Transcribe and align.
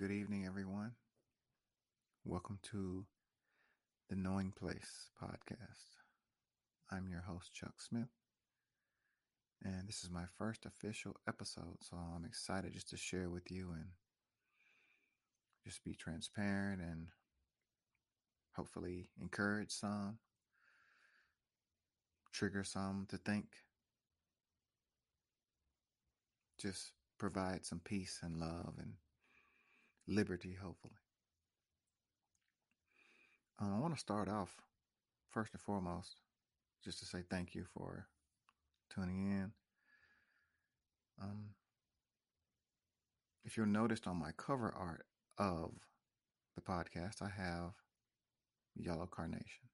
good 0.00 0.12
evening, 0.12 0.46
everyone. 0.46 0.92
Welcome 2.24 2.58
to 2.70 3.04
the 4.08 4.16
Knowing 4.16 4.50
Place 4.50 5.10
podcast. 5.22 5.98
I'm 6.90 7.06
your 7.06 7.20
host, 7.20 7.52
Chuck 7.52 7.74
Smith, 7.76 8.08
and 9.62 9.86
this 9.86 10.02
is 10.02 10.08
my 10.08 10.24
first 10.38 10.64
official 10.64 11.16
episode, 11.28 11.76
so 11.82 11.98
I'm 11.98 12.24
excited 12.24 12.72
just 12.72 12.88
to 12.88 12.96
share 12.96 13.28
with 13.28 13.50
you 13.50 13.72
and 13.74 13.88
just 15.66 15.84
be 15.84 15.92
transparent 15.92 16.80
and 16.80 17.08
hopefully 18.56 19.10
encourage 19.20 19.70
some, 19.70 20.16
trigger 22.32 22.64
some 22.64 23.06
to 23.10 23.18
think, 23.18 23.48
just 26.58 26.92
provide 27.18 27.66
some 27.66 27.82
peace 27.84 28.20
and 28.22 28.38
love 28.38 28.76
and 28.78 28.94
liberty, 30.06 30.56
hopefully. 30.60 30.94
Um, 33.60 33.74
I 33.74 33.78
want 33.78 33.94
to 33.94 34.00
start 34.00 34.28
off 34.28 34.54
first 35.30 35.52
and 35.52 35.60
foremost 35.60 36.20
just 36.82 36.98
to 37.00 37.04
say 37.04 37.22
thank 37.28 37.54
you 37.54 37.64
for 37.74 38.06
tuning 38.94 39.30
in. 39.30 39.52
Um, 41.22 41.50
if 43.44 43.56
you'll 43.56 43.66
notice 43.66 44.00
on 44.06 44.16
my 44.16 44.30
cover 44.36 44.72
art 44.76 45.04
of 45.38 45.72
the 46.54 46.62
podcast, 46.62 47.22
I 47.22 47.28
have 47.28 47.72
yellow 48.76 49.06
carnation. 49.06 49.68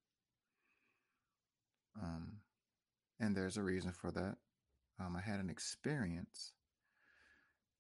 Um, 2.02 2.38
and 3.20 3.36
there's 3.36 3.56
a 3.56 3.62
reason 3.62 3.92
for 3.92 4.10
that. 4.10 4.36
Um, 5.00 5.16
I 5.16 5.20
had 5.20 5.40
an 5.40 5.50
experience 5.50 6.52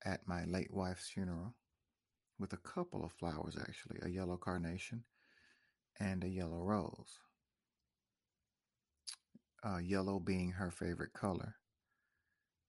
at 0.04 0.26
my 0.26 0.44
late 0.44 0.72
wife's 0.72 1.08
funeral 1.08 1.54
with 2.38 2.52
a 2.52 2.58
couple 2.58 3.04
of 3.04 3.12
flowers, 3.12 3.56
actually 3.60 3.98
a 4.02 4.08
yellow 4.08 4.36
carnation 4.36 5.04
and 5.98 6.22
a 6.24 6.28
yellow 6.28 6.62
rose. 6.62 7.18
Uh, 9.64 9.78
yellow 9.78 10.18
being 10.18 10.52
her 10.52 10.70
favorite 10.70 11.12
color. 11.12 11.56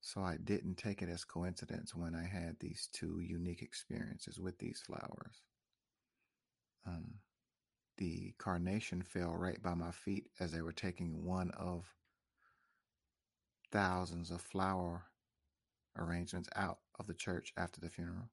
So 0.01 0.21
I 0.21 0.37
didn't 0.43 0.77
take 0.77 1.01
it 1.01 1.09
as 1.09 1.25
coincidence 1.25 1.93
when 1.93 2.15
I 2.15 2.25
had 2.25 2.55
these 2.59 2.87
two 2.93 3.19
unique 3.19 3.61
experiences 3.61 4.39
with 4.39 4.57
these 4.57 4.81
flowers. 4.85 5.41
Um, 6.85 7.15
the 7.97 8.33
carnation 8.37 9.01
fell 9.01 9.35
right 9.35 9.61
by 9.61 9.73
my 9.73 9.91
feet 9.91 10.27
as 10.39 10.51
they 10.51 10.61
were 10.61 10.71
taking 10.71 11.25
one 11.25 11.51
of 11.51 11.83
thousands 13.71 14.31
of 14.31 14.41
flower 14.41 15.03
arrangements 15.97 16.47
out 16.55 16.79
of 16.99 17.07
the 17.07 17.13
church 17.13 17.51
after 17.57 17.81
the 17.81 17.89
funeral. 17.89 18.29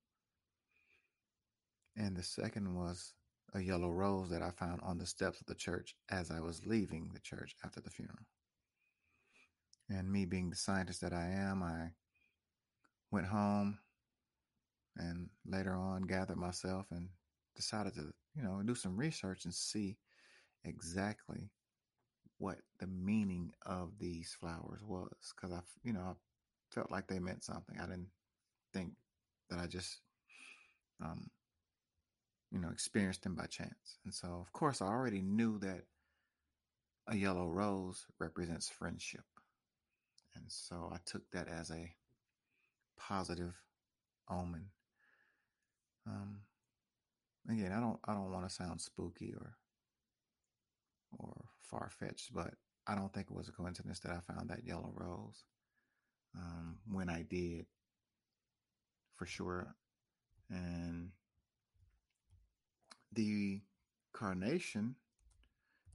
And 1.96 2.16
the 2.16 2.22
second 2.22 2.74
was 2.74 3.12
a 3.54 3.60
yellow 3.60 3.90
rose 3.90 4.30
that 4.30 4.42
I 4.42 4.50
found 4.50 4.80
on 4.82 4.98
the 4.98 5.06
steps 5.06 5.40
of 5.40 5.46
the 5.46 5.54
church 5.54 5.94
as 6.10 6.30
I 6.30 6.40
was 6.40 6.66
leaving 6.66 7.10
the 7.12 7.20
church 7.20 7.54
after 7.64 7.80
the 7.80 7.90
funeral. 7.90 8.26
And 9.88 10.10
me 10.10 10.24
being 10.24 10.50
the 10.50 10.56
scientist 10.56 11.00
that 11.02 11.12
I 11.12 11.26
am, 11.26 11.62
I 11.62 11.90
went 13.10 13.26
home 13.26 13.78
and 14.96 15.28
later 15.46 15.74
on 15.74 16.02
gathered 16.02 16.36
myself 16.36 16.86
and 16.90 17.08
decided 17.54 17.94
to, 17.94 18.12
you 18.34 18.42
know, 18.42 18.60
do 18.64 18.74
some 18.74 18.96
research 18.96 19.44
and 19.44 19.54
see 19.54 19.96
exactly 20.64 21.50
what 22.38 22.58
the 22.80 22.86
meaning 22.86 23.52
of 23.66 23.98
these 23.98 24.36
flowers 24.38 24.80
was. 24.82 25.32
Because 25.34 25.52
I, 25.52 25.60
you 25.84 25.92
know, 25.92 26.00
I 26.00 26.12
felt 26.70 26.90
like 26.90 27.06
they 27.06 27.18
meant 27.18 27.44
something. 27.44 27.76
I 27.78 27.86
didn't 27.86 28.08
think 28.72 28.94
that 29.50 29.58
I 29.58 29.66
just 29.66 30.00
um, 31.02 31.30
you 32.54 32.60
know, 32.60 32.70
experienced 32.70 33.24
them 33.24 33.34
by 33.34 33.46
chance. 33.46 33.98
And 34.04 34.14
so, 34.14 34.28
of 34.28 34.52
course, 34.52 34.80
I 34.80 34.86
already 34.86 35.20
knew 35.20 35.58
that 35.58 35.82
a 37.08 37.16
yellow 37.16 37.48
rose 37.48 38.06
represents 38.20 38.68
friendship. 38.68 39.24
And 40.36 40.44
so 40.46 40.88
I 40.94 40.98
took 41.04 41.28
that 41.32 41.48
as 41.48 41.72
a 41.72 41.92
positive 42.96 43.54
omen. 44.30 44.66
Um, 46.06 46.42
again, 47.50 47.72
I 47.72 47.80
don't, 47.80 47.98
I 48.04 48.14
don't 48.14 48.30
want 48.30 48.48
to 48.48 48.54
sound 48.54 48.80
spooky 48.80 49.34
or, 49.36 49.56
or 51.18 51.46
far 51.60 51.90
fetched, 51.90 52.32
but 52.32 52.54
I 52.86 52.94
don't 52.94 53.12
think 53.12 53.26
it 53.30 53.36
was 53.36 53.48
a 53.48 53.52
coincidence 53.52 53.98
that 54.00 54.12
I 54.12 54.32
found 54.32 54.50
that 54.50 54.64
yellow 54.64 54.92
rose. 54.94 55.42
Um, 56.36 56.76
when 56.88 57.08
I 57.08 57.22
did, 57.28 57.66
for 59.16 59.26
sure. 59.26 59.74
And 60.50 61.10
the 63.14 63.60
carnation 64.12 64.96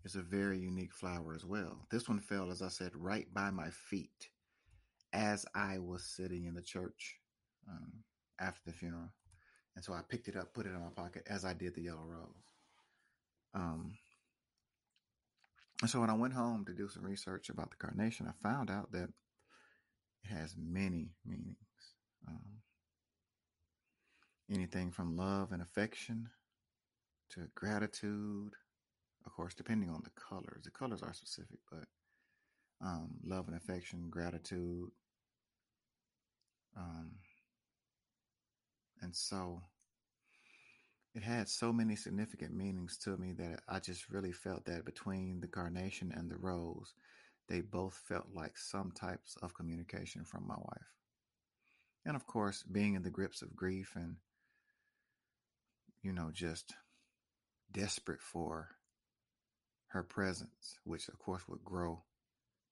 is 0.06 0.16
a 0.16 0.22
very 0.22 0.59
unique 0.59 0.94
flower 0.94 1.34
as 1.35 1.46
well. 1.46 1.85
This 1.91 2.07
one 2.07 2.19
fell, 2.19 2.52
as 2.52 2.62
I 2.62 2.69
said, 2.69 2.91
right 2.96 3.31
by 3.34 3.50
my 3.52 3.69
feet 3.69 4.30
as 5.13 5.46
I 5.56 5.80
was 5.80 6.03
sitting 6.03 6.46
in 6.46 6.53
the 6.53 6.62
church 6.62 7.18
um, 7.68 7.91
after 8.40 8.62
the 8.66 8.74
funeral. 8.74 9.09
And 9.75 9.84
so 9.84 9.94
I 9.94 10.02
picked 10.07 10.28
it 10.28 10.35
up, 10.35 10.53
put 10.53 10.66
it 10.66 10.69
in 10.69 10.81
my 10.81 10.90
pocket 10.96 11.24
as 11.28 11.46
I 11.46 11.53
did 11.53 11.75
the 11.75 11.84
yellow 11.84 12.06
rose. 12.06 12.53
Um, 13.53 13.94
and 15.81 15.90
so 15.90 16.01
when 16.01 16.09
I 16.09 16.16
went 16.16 16.34
home 16.34 16.66
to 16.66 16.74
do 16.74 16.90
some 16.90 17.03
research 17.03 17.50
about 17.50 17.72
the 17.72 17.78
carnation, 17.78 18.28
I 18.28 18.47
found 18.47 18.69
out 18.69 18.91
that 18.91 19.09
it 20.24 20.31
has 20.31 20.56
many 20.57 21.12
meanings. 21.25 21.56
Um, 22.28 22.59
anything 24.51 24.91
from 24.91 25.16
love 25.16 25.51
and 25.51 25.62
affection 25.62 26.30
to 27.31 27.47
gratitude. 27.56 28.53
Of 29.25 29.34
course, 29.34 29.53
depending 29.53 29.90
on 29.90 30.01
the 30.03 30.12
colors, 30.12 30.63
the 30.63 30.72
colors 30.72 31.03
are 31.03 31.13
specific, 31.13 31.59
but 31.69 31.85
um, 32.81 33.09
love 33.23 33.47
and 33.47 33.57
affection, 33.57 34.09
gratitude. 34.09 34.90
Um, 36.78 37.12
and 39.01 39.16
so 39.16 39.62
it 41.16 41.23
had 41.23 41.50
so 41.50 41.73
many 41.73 41.95
significant 41.95 42.53
meanings 42.53 42.97
to 43.00 43.18
me 43.18 43.34
that 43.34 43.62
I 43.68 43.79
just 43.79 44.09
really 44.09 44.31
felt 44.31 44.66
that 44.66 44.85
between 44.85 45.41
the 45.41 45.47
carnation 45.47 46.13
and 46.16 46.29
the 46.29 46.38
rose, 46.38 46.94
they 47.47 47.62
both 47.62 48.00
felt 48.07 48.28
like 48.34 48.57
some 48.57 48.91
types 48.91 49.35
of 49.41 49.53
communication 49.53 50.23
from 50.23 50.47
my 50.47 50.56
wife. 50.56 50.94
And 52.06 52.16
of 52.16 52.25
course, 52.28 52.63
being 52.63 52.94
in 52.94 53.01
the 53.01 53.09
grips 53.09 53.41
of 53.41 53.56
grief 53.56 53.94
and, 53.95 54.16
you 56.03 56.13
know, 56.13 56.29
just 56.31 56.73
desperate 57.72 58.22
for 58.22 58.69
her 59.88 60.03
presence, 60.03 60.78
which 60.84 61.07
of 61.07 61.19
course 61.19 61.47
would 61.47 61.63
grow 61.63 62.03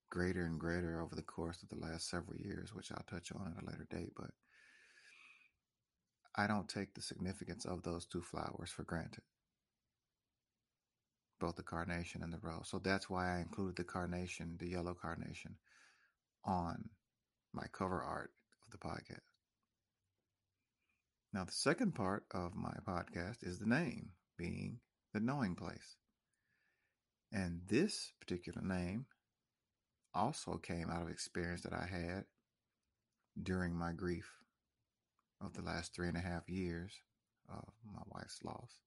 greater 0.09 0.45
and 0.45 0.59
greater 0.59 1.01
over 1.01 1.15
the 1.15 1.21
course 1.21 1.61
of 1.63 1.69
the 1.69 1.85
last 1.85 2.09
several 2.09 2.37
years, 2.37 2.73
which 2.73 2.91
I'll 2.91 3.05
touch 3.09 3.31
on 3.31 3.53
at 3.57 3.63
a 3.63 3.65
later 3.65 3.87
date. 3.89 4.13
But 4.15 4.31
I 6.35 6.47
don't 6.47 6.69
take 6.69 6.93
the 6.93 7.01
significance 7.01 7.65
of 7.65 7.83
those 7.83 8.05
two 8.05 8.21
flowers 8.21 8.69
for 8.69 8.83
granted, 8.83 9.23
both 11.39 11.55
the 11.55 11.63
carnation 11.63 12.21
and 12.21 12.31
the 12.31 12.39
rose. 12.41 12.69
So 12.69 12.79
that's 12.79 13.09
why 13.09 13.35
I 13.35 13.39
included 13.39 13.75
the 13.75 13.83
carnation, 13.83 14.55
the 14.59 14.69
yellow 14.69 14.93
carnation, 14.93 15.55
on 16.45 16.89
my 17.53 17.65
cover 17.71 18.01
art 18.01 18.31
of 18.65 18.71
the 18.71 18.87
podcast. 18.87 19.21
Now, 21.33 21.43
the 21.43 21.51
second 21.51 21.93
part 21.93 22.25
of 22.31 22.55
my 22.55 22.73
podcast 22.87 23.45
is 23.45 23.59
the 23.59 23.67
name 23.67 24.11
being 24.37 24.79
the 25.17 25.23
knowing 25.23 25.55
place. 25.55 25.95
And 27.31 27.61
this 27.67 28.11
particular 28.19 28.61
name 28.61 29.07
also 30.13 30.57
came 30.57 30.91
out 30.91 31.01
of 31.01 31.09
experience 31.09 31.61
that 31.61 31.73
I 31.73 31.87
had 31.89 32.25
during 33.41 33.73
my 33.73 33.93
grief 33.93 34.31
of 35.41 35.53
the 35.53 35.63
last 35.63 35.95
three 35.95 36.07
and 36.07 36.17
a 36.17 36.21
half 36.21 36.47
years 36.47 36.93
of 37.49 37.65
my 37.91 38.01
wife's 38.13 38.43
loss. 38.43 38.79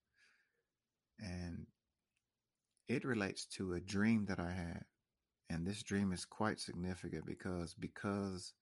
And 1.19 1.67
it 2.87 3.03
relates 3.03 3.45
to 3.57 3.73
a 3.73 3.81
dream 3.81 4.25
that 4.29 4.39
I 4.39 4.51
had. 4.53 4.85
And 5.49 5.67
this 5.67 5.83
dream 5.83 6.13
is 6.13 6.23
quite 6.23 6.61
significant 6.61 7.25
because 7.25 7.73
because 7.73 8.53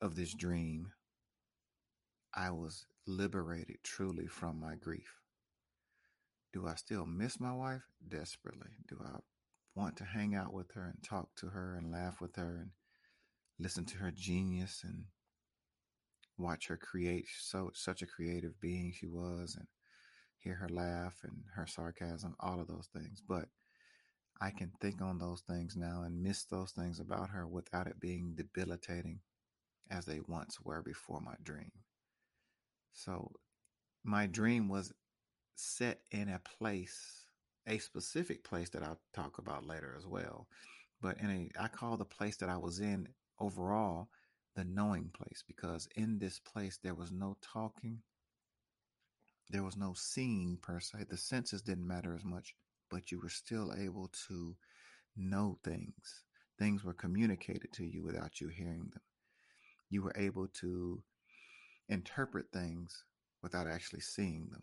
of 0.00 0.14
this 0.14 0.34
dream, 0.34 0.92
I 2.32 2.50
was 2.50 2.86
liberated 3.08 3.78
truly 3.82 4.28
from 4.28 4.60
my 4.60 4.76
grief. 4.76 5.25
Do 6.56 6.66
I 6.66 6.74
still 6.76 7.04
miss 7.04 7.38
my 7.38 7.52
wife? 7.52 7.82
Desperately. 8.08 8.70
Do 8.88 8.98
I 9.04 9.18
want 9.74 9.94
to 9.98 10.04
hang 10.04 10.34
out 10.34 10.54
with 10.54 10.72
her 10.72 10.84
and 10.84 11.02
talk 11.02 11.28
to 11.36 11.48
her 11.48 11.76
and 11.76 11.92
laugh 11.92 12.18
with 12.18 12.34
her 12.36 12.56
and 12.62 12.70
listen 13.58 13.84
to 13.84 13.98
her 13.98 14.10
genius 14.10 14.80
and 14.82 15.04
watch 16.38 16.68
her 16.68 16.78
create 16.78 17.26
so 17.38 17.72
such 17.74 18.00
a 18.00 18.06
creative 18.06 18.58
being 18.58 18.90
she 18.90 19.06
was 19.06 19.54
and 19.54 19.66
hear 20.38 20.54
her 20.54 20.70
laugh 20.70 21.16
and 21.24 21.42
her 21.56 21.66
sarcasm, 21.66 22.34
all 22.40 22.58
of 22.58 22.68
those 22.68 22.88
things. 22.90 23.20
But 23.20 23.50
I 24.40 24.48
can 24.48 24.72
think 24.80 25.02
on 25.02 25.18
those 25.18 25.42
things 25.42 25.76
now 25.76 26.04
and 26.06 26.22
miss 26.22 26.44
those 26.44 26.70
things 26.70 27.00
about 27.00 27.28
her 27.28 27.46
without 27.46 27.86
it 27.86 28.00
being 28.00 28.32
debilitating 28.34 29.20
as 29.90 30.06
they 30.06 30.20
once 30.26 30.58
were 30.64 30.80
before 30.80 31.20
my 31.20 31.34
dream. 31.44 31.72
So 32.94 33.32
my 34.02 34.26
dream 34.26 34.70
was 34.70 34.94
set 35.56 36.00
in 36.10 36.28
a 36.28 36.40
place, 36.58 37.24
a 37.66 37.78
specific 37.78 38.44
place 38.44 38.68
that 38.70 38.82
I'll 38.82 39.00
talk 39.12 39.38
about 39.38 39.66
later 39.66 39.94
as 39.96 40.06
well. 40.06 40.46
But 41.00 41.18
in 41.20 41.30
a, 41.30 41.62
I 41.62 41.68
call 41.68 41.96
the 41.96 42.04
place 42.04 42.36
that 42.38 42.48
I 42.48 42.56
was 42.56 42.80
in 42.80 43.08
overall 43.38 44.08
the 44.54 44.64
knowing 44.64 45.10
place 45.14 45.44
because 45.46 45.88
in 45.96 46.18
this 46.18 46.38
place 46.38 46.78
there 46.82 46.94
was 46.94 47.12
no 47.12 47.36
talking, 47.42 48.00
there 49.50 49.62
was 49.62 49.76
no 49.76 49.92
seeing 49.94 50.58
per 50.62 50.80
se. 50.80 51.04
The 51.08 51.16
senses 51.16 51.62
didn't 51.62 51.86
matter 51.86 52.14
as 52.14 52.24
much, 52.24 52.54
but 52.90 53.12
you 53.12 53.20
were 53.20 53.28
still 53.28 53.72
able 53.76 54.10
to 54.28 54.56
know 55.16 55.58
things. 55.62 56.24
Things 56.58 56.84
were 56.84 56.94
communicated 56.94 57.72
to 57.74 57.84
you 57.84 58.02
without 58.02 58.40
you 58.40 58.48
hearing 58.48 58.88
them. 58.92 59.02
You 59.90 60.02
were 60.02 60.14
able 60.16 60.48
to 60.60 61.02
interpret 61.88 62.46
things 62.52 63.04
without 63.42 63.68
actually 63.68 64.00
seeing 64.00 64.48
them. 64.50 64.62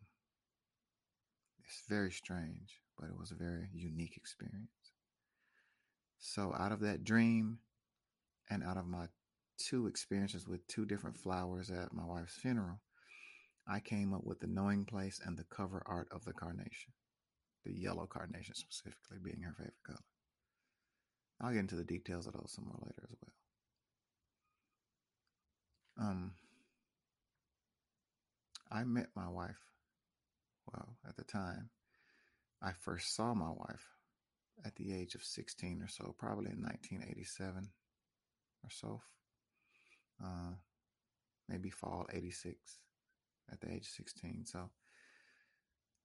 It's 1.65 1.83
very 1.87 2.11
strange, 2.11 2.81
but 2.99 3.09
it 3.09 3.17
was 3.17 3.31
a 3.31 3.35
very 3.35 3.69
unique 3.73 4.17
experience. 4.17 4.91
So, 6.19 6.53
out 6.57 6.71
of 6.71 6.79
that 6.81 7.03
dream 7.03 7.59
and 8.49 8.63
out 8.63 8.77
of 8.77 8.87
my 8.87 9.07
two 9.57 9.87
experiences 9.87 10.47
with 10.47 10.65
two 10.67 10.85
different 10.85 11.17
flowers 11.17 11.69
at 11.69 11.93
my 11.93 12.05
wife's 12.05 12.35
funeral, 12.35 12.79
I 13.67 13.79
came 13.79 14.13
up 14.13 14.23
with 14.23 14.39
the 14.39 14.47
knowing 14.47 14.85
place 14.85 15.21
and 15.23 15.37
the 15.37 15.45
cover 15.45 15.83
art 15.85 16.07
of 16.11 16.25
the 16.25 16.33
carnation, 16.33 16.93
the 17.65 17.73
yellow 17.73 18.05
carnation 18.05 18.55
specifically 18.55 19.17
being 19.23 19.41
her 19.41 19.53
favorite 19.53 19.83
color. 19.85 19.99
I'll 21.41 21.51
get 21.51 21.59
into 21.59 21.75
the 21.75 21.83
details 21.83 22.27
of 22.27 22.33
those 22.33 22.53
some 22.53 22.65
more 22.65 22.79
later 22.81 23.07
as 23.09 23.15
well. 25.97 26.09
Um, 26.09 26.31
I 28.71 28.83
met 28.83 29.09
my 29.15 29.29
wife, 29.29 29.59
well, 30.73 30.95
at 31.07 31.15
the 31.15 31.23
time, 31.23 31.69
I 32.61 32.71
first 32.71 33.15
saw 33.15 33.33
my 33.33 33.49
wife 33.49 33.87
at 34.65 34.75
the 34.75 34.93
age 34.93 35.15
of 35.15 35.23
16 35.23 35.81
or 35.81 35.87
so, 35.87 36.15
probably 36.17 36.51
in 36.51 36.61
1987 36.61 37.69
or 38.63 38.69
so. 38.69 39.01
Uh, 40.23 40.55
maybe 41.49 41.69
fall 41.69 42.07
86 42.11 42.57
at 43.51 43.59
the 43.59 43.71
age 43.71 43.81
of 43.81 44.05
16. 44.05 44.45
So 44.45 44.69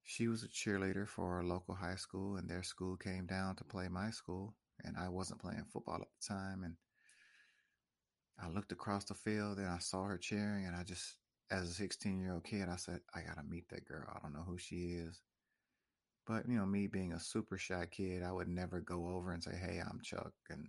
she 0.05 0.29
was 0.29 0.43
a 0.43 0.49
cheerleader 0.49 1.06
for 1.06 1.41
a 1.41 1.47
local 1.47 1.75
high 1.75 1.97
school, 1.97 2.37
and 2.37 2.49
their 2.49 2.62
school 2.62 2.97
came 2.97 3.26
down 3.26 3.56
to 3.56 3.64
play 3.64 3.88
my 3.88 4.11
school, 4.11 4.55
and 4.85 4.97
I 4.97 5.09
wasn't 5.09 5.41
playing 5.41 5.67
football 5.71 6.00
at 6.00 6.09
the 6.21 6.35
time. 6.35 6.64
And 6.64 6.76
I 8.43 8.49
looked 8.49 8.73
across 8.73 9.05
the 9.05 9.14
field 9.14 9.59
and 9.59 9.69
I 9.69 9.79
saw 9.79 10.05
her 10.05 10.19
cheering, 10.19 10.67
and 10.67 10.75
I 10.75 10.82
just, 10.82 11.17
as 11.50 11.69
a 11.71 11.75
16 11.75 12.19
year 12.21 12.35
old 12.35 12.45
kid, 12.45 12.69
I 12.69 12.77
said, 12.77 13.00
I 13.15 13.21
got 13.21 13.37
to 13.37 13.43
meet 13.43 13.69
that 13.71 13.87
girl. 13.87 14.06
I 14.09 14.19
don't 14.21 14.35
know 14.35 14.45
who 14.47 14.59
she 14.59 14.97
is. 14.99 15.21
But, 16.27 16.47
you 16.47 16.59
know, 16.59 16.67
me 16.67 16.87
being 16.87 17.12
a 17.12 17.21
super 17.21 17.56
shy 17.56 17.87
kid, 17.91 18.23
I 18.23 18.33
would 18.33 18.49
never 18.49 18.81
go 18.81 19.09
over 19.09 19.33
and 19.33 19.43
say, 19.43 19.56
Hey, 19.56 19.81
I'm 19.81 20.00
Chuck, 20.03 20.33
and, 20.50 20.69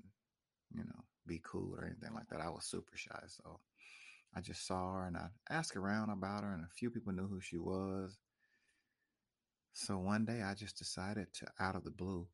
you 0.73 0.83
know, 0.83 1.03
be 1.27 1.41
cool 1.43 1.75
or 1.75 1.85
anything 1.85 2.13
like 2.13 2.29
that. 2.29 2.39
I 2.39 2.49
was 2.49 2.65
super 2.65 2.95
shy. 2.95 3.19
So 3.27 3.59
I 4.35 4.41
just 4.41 4.65
saw 4.65 4.93
her 4.93 5.07
and 5.07 5.17
I 5.17 5.27
asked 5.49 5.75
around 5.75 6.11
about 6.11 6.43
her, 6.43 6.53
and 6.53 6.63
a 6.63 6.75
few 6.75 6.89
people 6.89 7.11
knew 7.11 7.27
who 7.27 7.41
she 7.41 7.57
was. 7.57 8.17
So 9.73 9.97
one 9.97 10.25
day 10.25 10.41
I 10.41 10.53
just 10.53 10.77
decided 10.77 11.27
to, 11.35 11.47
out 11.59 11.75
of 11.75 11.83
the 11.83 11.91
blue, 11.91 12.27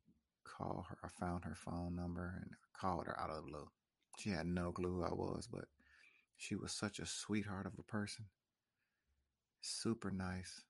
call 0.43 0.85
her. 0.89 0.97
I 1.03 1.09
found 1.19 1.43
her 1.45 1.55
phone 1.55 1.95
number 1.95 2.35
and 2.41 2.51
called 2.79 3.05
her 3.07 3.19
out 3.19 3.29
of 3.29 3.37
the 3.37 3.49
blue. 3.49 3.67
She 4.19 4.29
had 4.29 4.45
no 4.45 4.71
clue 4.71 4.95
who 4.95 5.03
I 5.03 5.13
was, 5.13 5.47
but 5.51 5.65
she 6.37 6.55
was 6.55 6.71
such 6.71 6.99
a 6.99 7.05
sweetheart 7.05 7.65
of 7.65 7.73
a 7.79 7.83
person. 7.83 8.25
Super 9.61 10.11
nice. 10.11 10.63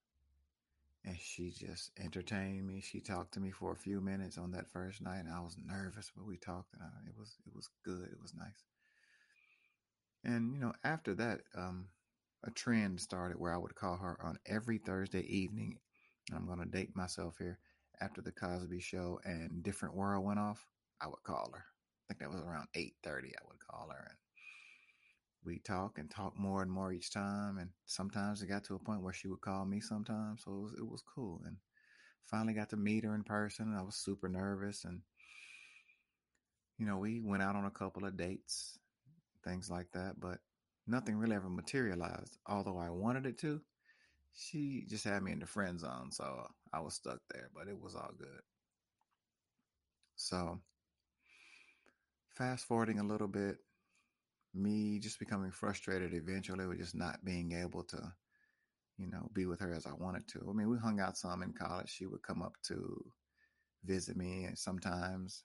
And 1.03 1.17
she 1.19 1.51
just 1.51 1.91
entertained 1.99 2.65
me. 2.65 2.81
She 2.81 2.99
talked 2.99 3.33
to 3.35 3.39
me 3.39 3.51
for 3.51 3.71
a 3.71 3.77
few 3.77 4.01
minutes 4.01 4.37
on 4.37 4.51
that 4.51 4.71
first 4.71 5.01
night, 5.01 5.19
and 5.19 5.33
I 5.33 5.39
was 5.39 5.55
nervous, 5.63 6.11
but 6.15 6.25
we 6.25 6.37
talked, 6.37 6.73
and 6.73 6.81
I, 6.81 6.87
it 7.07 7.15
was 7.17 7.37
it 7.45 7.55
was 7.55 7.69
good. 7.83 8.09
It 8.11 8.21
was 8.21 8.33
nice. 8.33 8.63
And 10.23 10.53
you 10.53 10.59
know, 10.59 10.73
after 10.83 11.13
that, 11.15 11.41
um, 11.55 11.89
a 12.43 12.51
trend 12.51 12.99
started 12.99 13.39
where 13.39 13.53
I 13.53 13.57
would 13.57 13.75
call 13.75 13.97
her 13.97 14.17
on 14.23 14.39
every 14.47 14.79
Thursday 14.79 15.21
evening. 15.21 15.77
I'm 16.35 16.47
going 16.47 16.59
to 16.59 16.65
date 16.65 16.95
myself 16.95 17.35
here. 17.37 17.59
After 18.01 18.21
the 18.21 18.31
Cosby 18.31 18.79
Show 18.81 19.19
and 19.23 19.63
Different 19.63 19.95
World 19.95 20.25
went 20.25 20.39
off, 20.39 20.65
I 20.99 21.07
would 21.07 21.23
call 21.23 21.51
her. 21.53 21.63
I 21.63 22.13
think 22.13 22.19
that 22.19 22.29
was 22.29 22.41
around 22.41 22.67
8:30. 22.75 23.29
I 23.29 23.45
would 23.47 23.59
call 23.59 23.89
her, 23.91 24.07
and 24.09 24.17
we 25.45 25.59
talk 25.59 25.97
and 25.97 26.09
talk 26.09 26.37
more 26.37 26.61
and 26.61 26.71
more 26.71 26.91
each 26.91 27.11
time. 27.11 27.57
And 27.57 27.69
sometimes 27.85 28.41
it 28.41 28.47
got 28.47 28.63
to 28.65 28.75
a 28.75 28.79
point 28.79 29.01
where 29.01 29.13
she 29.13 29.27
would 29.27 29.41
call 29.41 29.65
me 29.65 29.79
sometimes, 29.81 30.43
so 30.43 30.51
it 30.51 30.61
was, 30.61 30.73
it 30.79 30.87
was 30.87 31.03
cool. 31.03 31.41
And 31.45 31.57
finally 32.25 32.53
got 32.53 32.69
to 32.71 32.77
meet 32.77 33.03
her 33.03 33.15
in 33.15 33.23
person. 33.23 33.75
I 33.77 33.83
was 33.83 33.95
super 33.95 34.29
nervous, 34.29 34.85
and 34.85 35.01
you 36.77 36.85
know, 36.85 36.97
we 36.97 37.21
went 37.21 37.43
out 37.43 37.55
on 37.55 37.65
a 37.65 37.71
couple 37.71 38.05
of 38.05 38.17
dates 38.17 38.79
things 39.45 39.69
like 39.69 39.91
that, 39.93 40.19
but 40.19 40.39
nothing 40.87 41.15
really 41.15 41.35
ever 41.35 41.49
materialized. 41.49 42.37
Although 42.47 42.77
I 42.77 42.89
wanted 42.89 43.25
it 43.25 43.37
to, 43.39 43.61
she 44.33 44.85
just 44.89 45.05
had 45.05 45.23
me 45.23 45.31
in 45.31 45.39
the 45.39 45.45
friend 45.45 45.79
zone, 45.79 46.11
so 46.11 46.47
I 46.73 46.79
was 46.81 46.95
stuck 46.95 47.19
there, 47.31 47.49
but 47.55 47.67
it 47.67 47.79
was 47.79 47.95
all 47.95 48.11
good. 48.17 48.41
So, 50.17 50.59
fast 52.29 52.65
forwarding 52.65 52.99
a 52.99 53.03
little 53.03 53.27
bit, 53.27 53.59
me 54.55 54.99
just 54.99 55.19
becoming 55.19 55.51
frustrated 55.51 56.13
eventually 56.13 56.65
with 56.65 56.79
just 56.79 56.95
not 56.95 57.23
being 57.25 57.51
able 57.53 57.83
to, 57.83 58.13
you 58.97 59.07
know, 59.07 59.29
be 59.33 59.45
with 59.45 59.59
her 59.59 59.73
as 59.73 59.85
I 59.85 59.93
wanted 59.93 60.27
to. 60.29 60.47
I 60.49 60.53
mean, 60.53 60.69
we 60.69 60.77
hung 60.77 60.99
out 60.99 61.17
some 61.17 61.43
in 61.43 61.53
college. 61.53 61.89
She 61.89 62.05
would 62.05 62.23
come 62.23 62.41
up 62.41 62.53
to 62.67 63.05
visit 63.83 64.17
me 64.17 64.45
and 64.45 64.57
sometimes 64.57 65.43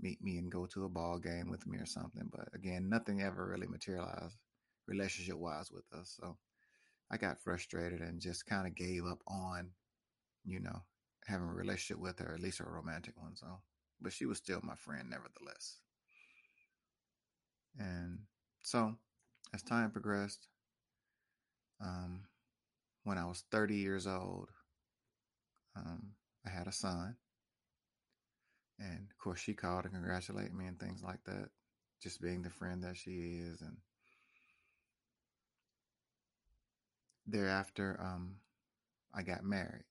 meet 0.00 0.22
me 0.22 0.38
and 0.38 0.52
go 0.52 0.66
to 0.66 0.84
a 0.84 0.88
ball 0.88 1.18
game 1.18 1.48
with 1.50 1.66
me 1.66 1.78
or 1.78 1.86
something. 1.86 2.28
But 2.30 2.48
again, 2.54 2.88
nothing 2.88 3.22
ever 3.22 3.46
really 3.46 3.66
materialized 3.66 4.36
relationship 4.86 5.36
wise 5.36 5.70
with 5.70 5.84
us. 5.98 6.16
So 6.20 6.36
I 7.10 7.16
got 7.16 7.42
frustrated 7.42 8.00
and 8.00 8.20
just 8.20 8.46
kind 8.46 8.66
of 8.66 8.74
gave 8.74 9.04
up 9.06 9.20
on, 9.26 9.70
you 10.44 10.60
know, 10.60 10.82
having 11.26 11.48
a 11.48 11.54
relationship 11.54 12.00
with 12.00 12.18
her, 12.18 12.34
at 12.34 12.40
least 12.40 12.60
a 12.60 12.64
romantic 12.64 13.14
one. 13.16 13.36
So, 13.36 13.46
but 14.00 14.12
she 14.12 14.26
was 14.26 14.38
still 14.38 14.60
my 14.62 14.76
friend 14.76 15.08
nevertheless. 15.10 15.78
And 17.78 18.20
so 18.62 18.94
as 19.52 19.62
time 19.62 19.90
progressed, 19.90 20.48
um, 21.80 22.22
when 23.04 23.18
I 23.18 23.26
was 23.26 23.44
30 23.50 23.76
years 23.76 24.06
old, 24.06 24.50
um, 25.76 26.12
I 26.46 26.50
had 26.50 26.66
a 26.66 26.72
son 26.72 27.16
and 28.80 29.06
of 29.10 29.18
course, 29.18 29.40
she 29.40 29.52
called 29.52 29.82
to 29.82 29.90
congratulate 29.90 30.54
me 30.54 30.66
and 30.66 30.78
things 30.78 31.02
like 31.02 31.22
that, 31.24 31.50
just 32.02 32.22
being 32.22 32.42
the 32.42 32.50
friend 32.50 32.82
that 32.82 32.96
she 32.96 33.10
is. 33.10 33.60
And 33.60 33.76
thereafter, 37.26 38.00
um, 38.02 38.36
I 39.14 39.22
got 39.22 39.44
married. 39.44 39.84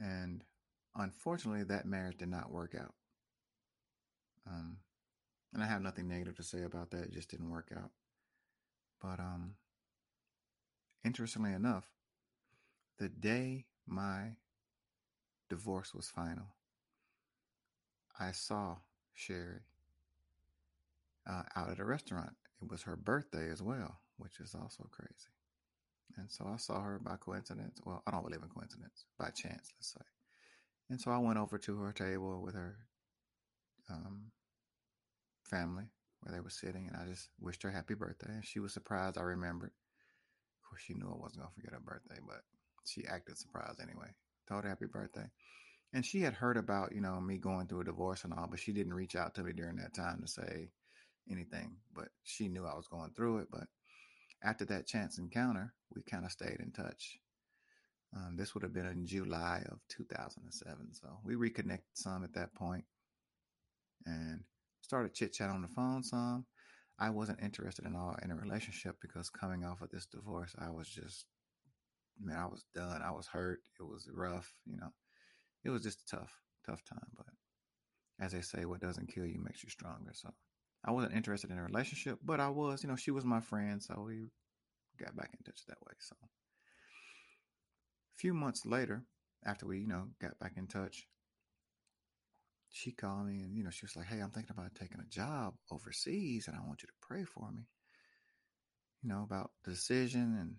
And 0.00 0.42
unfortunately, 0.96 1.64
that 1.64 1.84
marriage 1.84 2.16
did 2.16 2.30
not 2.30 2.50
work 2.50 2.74
out. 2.74 2.94
Um, 4.46 4.78
and 5.52 5.62
I 5.62 5.66
have 5.66 5.82
nothing 5.82 6.08
negative 6.08 6.36
to 6.36 6.42
say 6.42 6.62
about 6.62 6.90
that. 6.90 7.04
It 7.04 7.12
just 7.12 7.30
didn't 7.30 7.50
work 7.50 7.72
out. 7.76 7.90
But 9.00 9.18
um, 9.18 9.54
interestingly 11.04 11.52
enough, 11.52 11.86
the 12.98 13.08
day 13.08 13.64
my 13.86 14.32
divorce 15.48 15.94
was 15.94 16.08
final. 16.08 16.46
I 18.18 18.32
saw 18.32 18.76
Sherry 19.14 19.62
uh, 21.28 21.42
out 21.56 21.70
at 21.70 21.78
a 21.78 21.84
restaurant. 21.84 22.34
It 22.62 22.70
was 22.70 22.82
her 22.82 22.96
birthday 22.96 23.50
as 23.50 23.62
well, 23.62 23.98
which 24.18 24.38
is 24.38 24.54
also 24.54 24.86
crazy. 24.90 25.30
And 26.16 26.30
so 26.30 26.46
I 26.52 26.56
saw 26.56 26.82
her 26.82 26.98
by 26.98 27.16
coincidence. 27.16 27.80
Well, 27.84 28.02
I 28.06 28.10
don't 28.10 28.24
believe 28.24 28.42
in 28.42 28.48
coincidence, 28.48 29.06
by 29.18 29.30
chance, 29.30 29.72
let's 29.76 29.92
say. 29.92 30.04
And 30.90 31.00
so 31.00 31.10
I 31.10 31.18
went 31.18 31.38
over 31.38 31.56
to 31.56 31.78
her 31.78 31.92
table 31.92 32.42
with 32.42 32.54
her 32.54 32.76
um, 33.88 34.32
family 35.50 35.84
where 36.20 36.34
they 36.34 36.40
were 36.40 36.50
sitting, 36.50 36.88
and 36.88 36.96
I 36.96 37.10
just 37.10 37.28
wished 37.40 37.62
her 37.62 37.70
happy 37.70 37.94
birthday. 37.94 38.30
And 38.30 38.44
she 38.44 38.60
was 38.60 38.72
surprised 38.72 39.18
I 39.18 39.22
remembered. 39.22 39.70
Of 39.70 40.68
course, 40.68 40.82
she 40.82 40.94
knew 40.94 41.10
I 41.12 41.18
wasn't 41.18 41.44
to 41.44 41.54
forget 41.54 41.72
her 41.72 41.80
birthday, 41.80 42.20
but 42.26 42.42
she 42.86 43.06
acted 43.06 43.38
surprised 43.38 43.80
anyway 43.80 44.14
told 44.50 44.64
her 44.64 44.70
happy 44.70 44.86
birthday. 44.86 45.26
And 45.92 46.04
she 46.04 46.20
had 46.20 46.34
heard 46.34 46.56
about, 46.56 46.94
you 46.94 47.00
know, 47.00 47.20
me 47.20 47.38
going 47.38 47.66
through 47.66 47.80
a 47.80 47.84
divorce 47.84 48.24
and 48.24 48.32
all, 48.32 48.46
but 48.48 48.60
she 48.60 48.72
didn't 48.72 48.94
reach 48.94 49.16
out 49.16 49.34
to 49.34 49.42
me 49.42 49.52
during 49.52 49.76
that 49.76 49.94
time 49.94 50.20
to 50.20 50.28
say 50.28 50.68
anything. 51.30 51.76
But 51.94 52.08
she 52.22 52.48
knew 52.48 52.66
I 52.66 52.76
was 52.76 52.86
going 52.86 53.10
through 53.16 53.38
it. 53.38 53.48
But 53.50 53.66
after 54.42 54.64
that 54.66 54.86
chance 54.86 55.18
encounter, 55.18 55.72
we 55.94 56.02
kind 56.02 56.24
of 56.24 56.30
stayed 56.30 56.60
in 56.60 56.70
touch. 56.70 57.18
Um, 58.16 58.36
this 58.36 58.54
would 58.54 58.62
have 58.62 58.72
been 58.72 58.86
in 58.86 59.06
July 59.06 59.62
of 59.70 59.78
2007. 59.88 60.76
So 60.92 61.08
we 61.24 61.34
reconnected 61.34 61.86
some 61.94 62.24
at 62.24 62.34
that 62.34 62.54
point 62.54 62.84
and 64.06 64.40
started 64.90 65.14
chit 65.14 65.32
chat 65.32 65.50
on 65.50 65.62
the 65.62 65.68
phone 65.68 66.02
some. 66.02 66.44
I 66.98 67.10
wasn't 67.10 67.38
interested 67.40 67.84
in 67.84 67.94
all 67.94 68.16
in 68.24 68.32
a 68.32 68.34
relationship 68.34 68.96
because 69.00 69.30
coming 69.30 69.64
off 69.64 69.82
of 69.82 69.90
this 69.90 70.06
divorce, 70.06 70.52
I 70.58 70.68
was 70.70 70.88
just, 70.88 71.26
man, 72.20 72.36
I 72.36 72.46
was 72.46 72.64
done. 72.74 73.00
I 73.00 73.12
was 73.12 73.28
hurt. 73.28 73.60
It 73.78 73.84
was 73.84 74.08
rough, 74.12 74.52
you 74.66 74.76
know. 74.76 74.88
It 75.64 75.70
was 75.70 75.84
just 75.84 76.00
a 76.00 76.16
tough, 76.16 76.32
tough 76.66 76.82
time. 76.84 77.06
But 77.16 77.26
as 78.20 78.32
they 78.32 78.40
say, 78.40 78.64
what 78.64 78.80
doesn't 78.80 79.14
kill 79.14 79.26
you 79.26 79.40
makes 79.40 79.62
you 79.62 79.70
stronger. 79.70 80.10
So 80.12 80.30
I 80.84 80.90
wasn't 80.90 81.14
interested 81.14 81.52
in 81.52 81.58
a 81.58 81.62
relationship, 81.62 82.18
but 82.24 82.40
I 82.40 82.48
was, 82.48 82.82
you 82.82 82.88
know, 82.88 82.96
she 82.96 83.12
was 83.12 83.24
my 83.24 83.40
friend, 83.40 83.80
so 83.80 84.02
we 84.04 84.26
got 84.98 85.16
back 85.16 85.30
in 85.38 85.44
touch 85.44 85.60
that 85.68 85.80
way. 85.86 85.94
So 86.00 86.16
a 86.20 86.26
few 88.16 88.34
months 88.34 88.66
later, 88.66 89.04
after 89.46 89.66
we, 89.66 89.78
you 89.78 89.86
know, 89.86 90.08
got 90.20 90.36
back 90.40 90.54
in 90.56 90.66
touch, 90.66 91.06
she 92.70 92.92
called 92.92 93.26
me 93.26 93.42
and, 93.42 93.56
you 93.56 93.64
know, 93.64 93.70
she 93.70 93.84
was 93.84 93.96
like, 93.96 94.06
Hey, 94.06 94.20
I'm 94.20 94.30
thinking 94.30 94.54
about 94.56 94.74
taking 94.74 95.00
a 95.00 95.10
job 95.10 95.54
overseas 95.70 96.46
and 96.48 96.56
I 96.56 96.66
want 96.66 96.82
you 96.82 96.86
to 96.88 97.06
pray 97.06 97.24
for 97.24 97.50
me, 97.52 97.62
you 99.02 99.08
know, 99.08 99.22
about 99.22 99.50
the 99.64 99.72
decision 99.72 100.36
and 100.38 100.56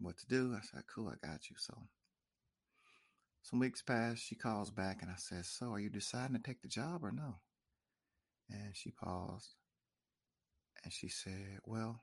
what 0.00 0.18
to 0.18 0.26
do. 0.26 0.54
I 0.56 0.60
said, 0.64 0.82
Cool, 0.92 1.08
I 1.08 1.26
got 1.26 1.50
you. 1.50 1.56
So 1.58 1.76
some 3.42 3.58
weeks 3.58 3.82
passed. 3.82 4.22
She 4.22 4.34
calls 4.34 4.70
back 4.70 5.02
and 5.02 5.10
I 5.10 5.16
said, 5.16 5.44
So 5.44 5.72
are 5.72 5.80
you 5.80 5.90
deciding 5.90 6.36
to 6.36 6.42
take 6.42 6.62
the 6.62 6.68
job 6.68 7.04
or 7.04 7.12
no? 7.12 7.36
And 8.48 8.74
she 8.74 8.90
paused 8.90 9.54
and 10.82 10.92
she 10.92 11.08
said, 11.08 11.60
Well, 11.64 12.02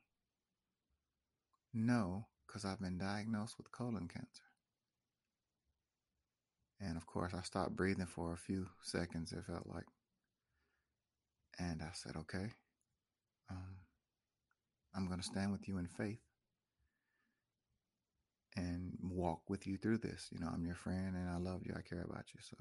no, 1.73 2.27
because 2.45 2.65
I've 2.65 2.79
been 2.81 2.97
diagnosed 2.97 3.57
with 3.57 3.71
colon 3.71 4.07
cancer. 4.07 4.46
And 6.79 6.95
of 6.95 7.05
course, 7.07 7.33
I 7.33 7.41
stopped 7.41 7.75
breathing 7.75 8.05
for 8.05 8.33
a 8.33 8.37
few 8.37 8.67
seconds, 8.83 9.31
it 9.31 9.45
felt 9.45 9.65
like. 9.65 9.85
And 11.59 11.81
I 11.81 11.89
said, 11.93 12.15
okay, 12.15 12.51
um, 13.49 13.77
I'm 14.95 15.07
going 15.07 15.19
to 15.19 15.25
stand 15.25 15.51
with 15.51 15.67
you 15.67 15.79
in 15.79 15.87
faith 15.87 16.19
and 18.55 18.91
walk 19.01 19.41
with 19.49 19.65
you 19.65 19.77
through 19.77 19.99
this. 19.99 20.27
You 20.31 20.39
know, 20.39 20.49
I'm 20.53 20.65
your 20.65 20.75
friend 20.75 21.15
and 21.15 21.29
I 21.29 21.37
love 21.37 21.61
you. 21.63 21.73
I 21.75 21.81
care 21.81 22.01
about 22.01 22.25
you. 22.33 22.39
So, 22.41 22.57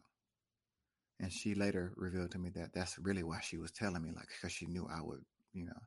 and 1.21 1.33
she 1.33 1.55
later 1.55 1.93
revealed 1.97 2.33
to 2.33 2.39
me 2.39 2.51
that 2.55 2.73
that's 2.75 2.99
really 2.99 3.23
why 3.23 3.41
she 3.43 3.59
was 3.59 3.73
telling 3.73 4.03
me, 4.03 4.11
like, 4.15 4.29
because 4.29 4.53
she 4.53 4.67
knew 4.67 4.87
I 4.91 5.03
would, 5.03 5.25
you 5.53 5.67
know, 5.67 5.81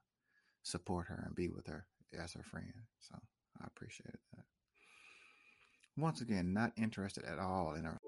support 0.63 1.07
her 1.07 1.23
and 1.25 1.35
be 1.35 1.49
with 1.49 1.67
her 1.67 1.85
as 2.19 2.33
her 2.33 2.43
friend. 2.43 2.73
So 2.99 3.15
I 3.61 3.65
appreciated 3.67 4.19
that. 4.35 4.45
Once 5.99 6.21
again, 6.21 6.53
not 6.53 6.71
interested 6.77 7.25
at 7.25 7.39
all 7.39 7.73
in 7.73 7.83
her. 7.83 7.99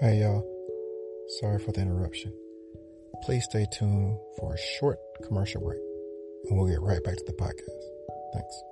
Hey 0.00 0.20
y'all, 0.20 0.42
sorry 1.40 1.58
for 1.58 1.72
the 1.72 1.82
interruption. 1.82 2.32
Please 3.22 3.44
stay 3.44 3.66
tuned 3.70 4.18
for 4.38 4.54
a 4.54 4.58
short 4.58 4.98
commercial 5.22 5.60
break 5.60 5.78
and 6.48 6.58
we'll 6.58 6.68
get 6.68 6.80
right 6.80 7.04
back 7.04 7.16
to 7.16 7.24
the 7.26 7.34
podcast. 7.34 7.84
Thanks. 8.32 8.62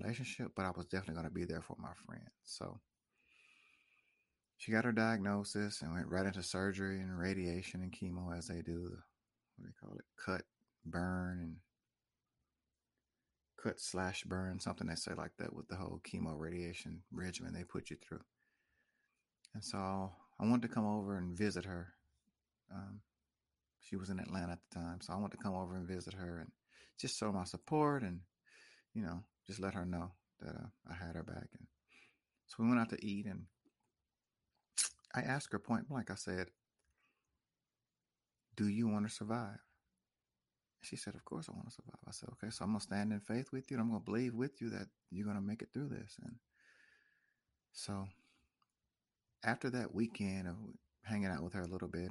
Relationship, 0.00 0.52
but 0.54 0.64
I 0.64 0.70
was 0.76 0.86
definitely 0.86 1.14
going 1.14 1.26
to 1.26 1.34
be 1.34 1.44
there 1.44 1.60
for 1.60 1.76
my 1.80 1.92
friend. 2.06 2.22
So 2.44 2.78
she 4.60 4.72
got 4.72 4.84
her 4.84 4.92
diagnosis 4.92 5.80
and 5.80 5.94
went 5.94 6.08
right 6.08 6.26
into 6.26 6.42
surgery 6.42 7.00
and 7.00 7.18
radiation 7.18 7.80
and 7.80 7.90
chemo 7.90 8.36
as 8.36 8.46
they 8.46 8.60
do. 8.60 8.92
What 9.56 9.64
do 9.64 9.68
you 9.68 9.72
call 9.80 9.96
it? 9.96 10.04
Cut, 10.22 10.42
burn, 10.84 11.38
and 11.40 11.56
cut 13.62 13.80
slash 13.80 14.22
burn, 14.24 14.60
something 14.60 14.86
they 14.86 14.96
say 14.96 15.14
like 15.16 15.30
that 15.38 15.54
with 15.54 15.66
the 15.68 15.76
whole 15.76 16.02
chemo 16.04 16.38
radiation 16.38 17.00
regimen 17.10 17.54
they 17.54 17.64
put 17.64 17.88
you 17.88 17.96
through. 17.96 18.20
And 19.54 19.64
so 19.64 20.12
I 20.38 20.44
wanted 20.44 20.68
to 20.68 20.74
come 20.74 20.86
over 20.86 21.16
and 21.16 21.34
visit 21.34 21.64
her. 21.64 21.94
Um, 22.70 23.00
she 23.80 23.96
was 23.96 24.10
in 24.10 24.20
Atlanta 24.20 24.52
at 24.52 24.58
the 24.70 24.78
time, 24.78 25.00
so 25.00 25.14
I 25.14 25.16
wanted 25.16 25.38
to 25.38 25.42
come 25.42 25.54
over 25.54 25.74
and 25.74 25.88
visit 25.88 26.12
her 26.12 26.40
and 26.40 26.50
just 26.98 27.18
show 27.18 27.32
my 27.32 27.44
support 27.44 28.02
and, 28.02 28.20
you 28.92 29.00
know, 29.00 29.20
just 29.46 29.58
let 29.58 29.72
her 29.72 29.86
know 29.86 30.10
that 30.42 30.54
uh, 30.54 30.66
I 30.90 30.92
had 31.02 31.16
her 31.16 31.22
back. 31.22 31.48
And 31.58 31.66
so 32.46 32.56
we 32.58 32.68
went 32.68 32.80
out 32.80 32.90
to 32.90 33.02
eat, 33.02 33.24
and 33.24 33.46
I 35.14 35.20
asked 35.20 35.52
her 35.52 35.58
point 35.58 35.88
blank. 35.88 36.10
I 36.10 36.14
said, 36.14 36.48
"Do 38.56 38.68
you 38.68 38.88
want 38.88 39.08
to 39.08 39.14
survive?" 39.14 39.58
She 40.82 40.96
said, 40.96 41.14
Of 41.14 41.24
course 41.24 41.48
I 41.48 41.52
want 41.52 41.68
to 41.68 41.74
survive. 41.74 42.00
I 42.06 42.10
said, 42.12 42.30
Okay, 42.32 42.50
so 42.50 42.64
I'm 42.64 42.70
going 42.70 42.80
to 42.80 42.86
stand 42.86 43.12
in 43.12 43.20
faith 43.20 43.52
with 43.52 43.70
you 43.70 43.76
and 43.76 43.82
I'm 43.82 43.90
going 43.90 44.00
to 44.00 44.04
believe 44.04 44.34
with 44.34 44.60
you 44.60 44.70
that 44.70 44.88
you're 45.10 45.26
going 45.26 45.36
to 45.36 45.42
make 45.42 45.62
it 45.62 45.68
through 45.72 45.88
this. 45.88 46.16
And 46.22 46.36
so 47.72 48.08
after 49.44 49.70
that 49.70 49.94
weekend 49.94 50.48
of 50.48 50.56
hanging 51.04 51.26
out 51.26 51.42
with 51.42 51.52
her 51.52 51.62
a 51.62 51.68
little 51.68 51.88
bit, 51.88 52.10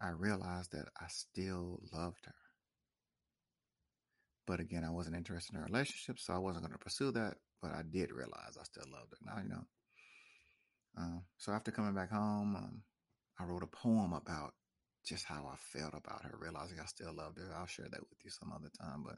I 0.00 0.10
realized 0.10 0.72
that 0.72 0.86
I 0.98 1.06
still 1.08 1.80
loved 1.92 2.24
her. 2.26 2.34
But 4.46 4.58
again, 4.58 4.84
I 4.84 4.90
wasn't 4.90 5.16
interested 5.16 5.54
in 5.54 5.60
a 5.60 5.64
relationship, 5.64 6.18
so 6.18 6.34
I 6.34 6.38
wasn't 6.38 6.64
going 6.64 6.72
to 6.72 6.78
pursue 6.78 7.12
that. 7.12 7.34
But 7.60 7.70
I 7.70 7.82
did 7.88 8.10
realize 8.10 8.56
I 8.60 8.64
still 8.64 8.90
loved 8.92 9.12
her. 9.12 9.18
Now, 9.24 9.40
you 9.40 9.48
know. 9.48 9.64
Uh, 10.98 11.20
so 11.38 11.52
after 11.52 11.70
coming 11.70 11.94
back 11.94 12.10
home, 12.10 12.56
um, 12.56 12.82
I 13.38 13.44
wrote 13.44 13.62
a 13.62 13.66
poem 13.66 14.12
about 14.12 14.54
just 15.04 15.24
how 15.24 15.50
I 15.52 15.56
felt 15.56 15.94
about 15.94 16.22
her, 16.24 16.34
realizing 16.38 16.78
I 16.80 16.86
still 16.86 17.12
loved 17.14 17.38
her. 17.38 17.54
I'll 17.56 17.66
share 17.66 17.88
that 17.90 18.00
with 18.00 18.18
you 18.24 18.30
some 18.30 18.52
other 18.52 18.70
time. 18.80 19.04
But 19.04 19.16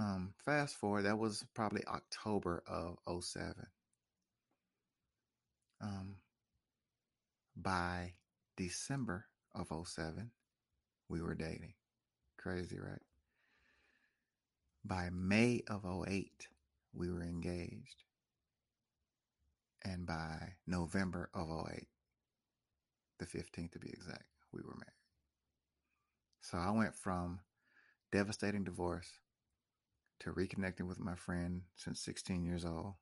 um, 0.00 0.34
fast 0.44 0.76
forward, 0.76 1.02
that 1.02 1.18
was 1.18 1.44
probably 1.54 1.82
October 1.86 2.62
of 2.66 2.98
07. 3.24 3.54
Um, 5.80 6.16
by 7.56 8.14
December 8.56 9.26
of 9.54 9.68
07, 9.86 10.30
we 11.08 11.20
were 11.20 11.34
dating. 11.34 11.74
Crazy, 12.38 12.78
right? 12.78 13.02
By 14.84 15.08
May 15.10 15.62
of 15.68 15.84
08, 15.86 16.48
we 16.92 17.10
were 17.10 17.22
engaged. 17.22 18.04
And 19.84 20.06
by 20.06 20.54
November 20.66 21.30
of 21.34 21.48
08, 21.50 21.86
the 23.18 23.26
15th 23.26 23.72
to 23.72 23.78
be 23.78 23.90
exact, 23.90 24.24
we 24.52 24.62
were 24.62 24.74
married. 24.74 24.94
So 26.40 26.58
I 26.58 26.70
went 26.70 26.94
from 26.94 27.40
devastating 28.12 28.64
divorce 28.64 29.08
to 30.20 30.32
reconnecting 30.32 30.86
with 30.86 31.00
my 31.00 31.14
friend 31.14 31.62
since 31.76 32.00
16 32.00 32.44
years 32.44 32.64
old, 32.64 32.94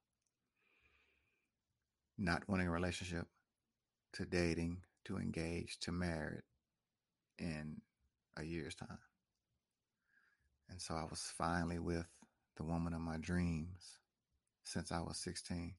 not 2.18 2.48
wanting 2.48 2.66
a 2.66 2.70
relationship, 2.70 3.26
to 4.14 4.24
dating, 4.24 4.78
to 5.04 5.16
engage, 5.16 5.78
to 5.80 5.92
married 5.92 6.42
in 7.38 7.80
a 8.36 8.42
year's 8.42 8.74
time. 8.74 8.98
And 10.68 10.80
so 10.80 10.94
I 10.94 11.04
was 11.04 11.32
finally 11.36 11.78
with 11.78 12.06
the 12.56 12.64
woman 12.64 12.94
of 12.94 13.00
my 13.00 13.18
dreams 13.18 13.98
since 14.64 14.90
I 14.92 15.00
was 15.00 15.18
16. 15.18 15.74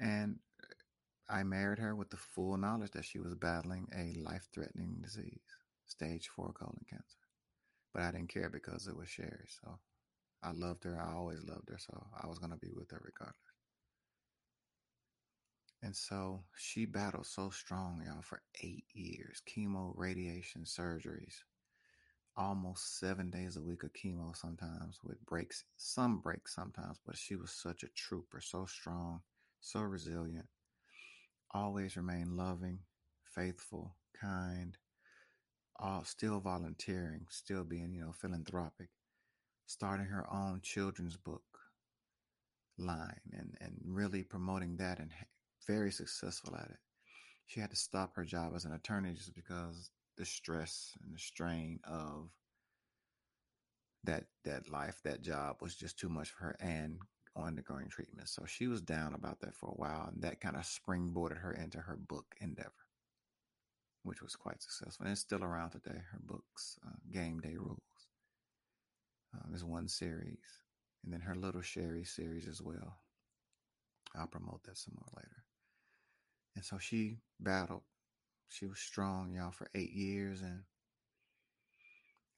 And 0.00 0.38
uh, 0.62 1.34
I 1.34 1.42
married 1.42 1.78
her 1.78 1.94
with 1.94 2.10
the 2.10 2.16
full 2.16 2.56
knowledge 2.56 2.92
that 2.92 3.04
she 3.04 3.18
was 3.18 3.34
battling 3.34 3.88
a 3.96 4.18
life 4.20 4.48
threatening 4.52 4.98
disease, 5.00 5.40
stage 5.86 6.28
four 6.28 6.52
colon 6.52 6.84
cancer. 6.88 7.18
But 7.92 8.02
I 8.02 8.10
didn't 8.10 8.32
care 8.32 8.50
because 8.50 8.86
it 8.88 8.96
was 8.96 9.08
Sherry. 9.08 9.48
So 9.62 9.78
I 10.42 10.52
loved 10.52 10.84
her. 10.84 11.00
I 11.00 11.14
always 11.14 11.42
loved 11.44 11.68
her. 11.70 11.78
So 11.78 12.06
I 12.22 12.26
was 12.26 12.38
going 12.38 12.52
to 12.52 12.58
be 12.58 12.72
with 12.74 12.90
her 12.90 13.00
regardless. 13.04 13.38
And 15.84 15.94
so 15.94 16.44
she 16.56 16.86
battled 16.86 17.26
so 17.26 17.50
strong, 17.50 18.02
y'all, 18.06 18.22
for 18.22 18.40
eight 18.62 18.86
years 18.94 19.42
chemo, 19.46 19.92
radiation, 19.94 20.64
surgeries, 20.64 21.34
almost 22.36 22.98
seven 22.98 23.30
days 23.30 23.58
a 23.58 23.62
week 23.62 23.82
of 23.82 23.92
chemo 23.92 24.34
sometimes 24.34 24.98
with 25.04 25.24
breaks, 25.26 25.64
some 25.76 26.20
breaks 26.20 26.54
sometimes, 26.54 26.98
but 27.04 27.18
she 27.18 27.36
was 27.36 27.50
such 27.50 27.82
a 27.82 27.88
trooper, 27.88 28.40
so 28.40 28.64
strong, 28.64 29.20
so 29.64 29.80
resilient 29.80 30.46
always 31.54 31.96
remain 31.96 32.36
loving, 32.36 32.80
faithful, 33.34 33.96
kind, 34.20 34.76
all 35.80 36.04
still 36.04 36.38
volunteering, 36.38 37.24
still 37.30 37.64
being, 37.64 37.94
you 37.94 38.02
know, 38.02 38.12
philanthropic, 38.12 38.88
starting 39.66 40.06
her 40.06 40.26
own 40.30 40.60
children's 40.62 41.16
book 41.16 41.42
line 42.76 43.20
and, 43.32 43.56
and 43.60 43.74
really 43.86 44.22
promoting 44.22 44.76
that 44.76 44.98
and 44.98 45.10
very 45.66 45.90
successful 45.90 46.54
at 46.56 46.66
it. 46.66 46.78
She 47.46 47.60
had 47.60 47.70
to 47.70 47.76
stop 47.76 48.16
her 48.16 48.24
job 48.24 48.52
as 48.54 48.66
an 48.66 48.72
attorney 48.72 49.14
just 49.14 49.34
because 49.34 49.90
the 50.18 50.26
stress 50.26 50.92
and 51.02 51.14
the 51.14 51.18
strain 51.18 51.80
of 51.84 52.28
that 54.04 54.24
that 54.44 54.68
life, 54.68 55.00
that 55.04 55.22
job 55.22 55.56
was 55.62 55.74
just 55.74 55.98
too 55.98 56.10
much 56.10 56.30
for 56.30 56.44
her 56.44 56.56
and 56.60 56.98
undergoing 57.42 57.88
treatment. 57.88 58.28
So 58.28 58.44
she 58.46 58.66
was 58.66 58.80
down 58.80 59.14
about 59.14 59.40
that 59.40 59.54
for 59.54 59.68
a 59.68 59.74
while, 59.74 60.10
and 60.12 60.22
that 60.22 60.40
kind 60.40 60.56
of 60.56 60.62
springboarded 60.62 61.38
her 61.38 61.52
into 61.52 61.78
her 61.78 61.96
book 61.96 62.34
endeavor, 62.40 62.72
which 64.02 64.22
was 64.22 64.36
quite 64.36 64.62
successful. 64.62 65.04
And 65.04 65.12
it's 65.12 65.20
still 65.20 65.42
around 65.42 65.70
today. 65.70 65.98
Her 66.12 66.20
books, 66.22 66.78
uh, 66.86 66.90
Game 67.12 67.40
Day 67.40 67.56
Rules, 67.56 67.80
uh, 69.34 69.54
is 69.54 69.64
one 69.64 69.88
series, 69.88 70.62
and 71.02 71.12
then 71.12 71.20
her 71.20 71.34
little 71.34 71.62
Sherry 71.62 72.04
series 72.04 72.46
as 72.46 72.62
well. 72.62 72.98
I'll 74.16 74.28
promote 74.28 74.62
that 74.64 74.78
some 74.78 74.94
more 74.96 75.08
later. 75.16 75.44
And 76.54 76.64
so 76.64 76.78
she 76.78 77.18
battled. 77.40 77.82
She 78.48 78.66
was 78.66 78.78
strong, 78.78 79.32
y'all, 79.32 79.50
for 79.50 79.68
eight 79.74 79.92
years, 79.92 80.40
and 80.40 80.60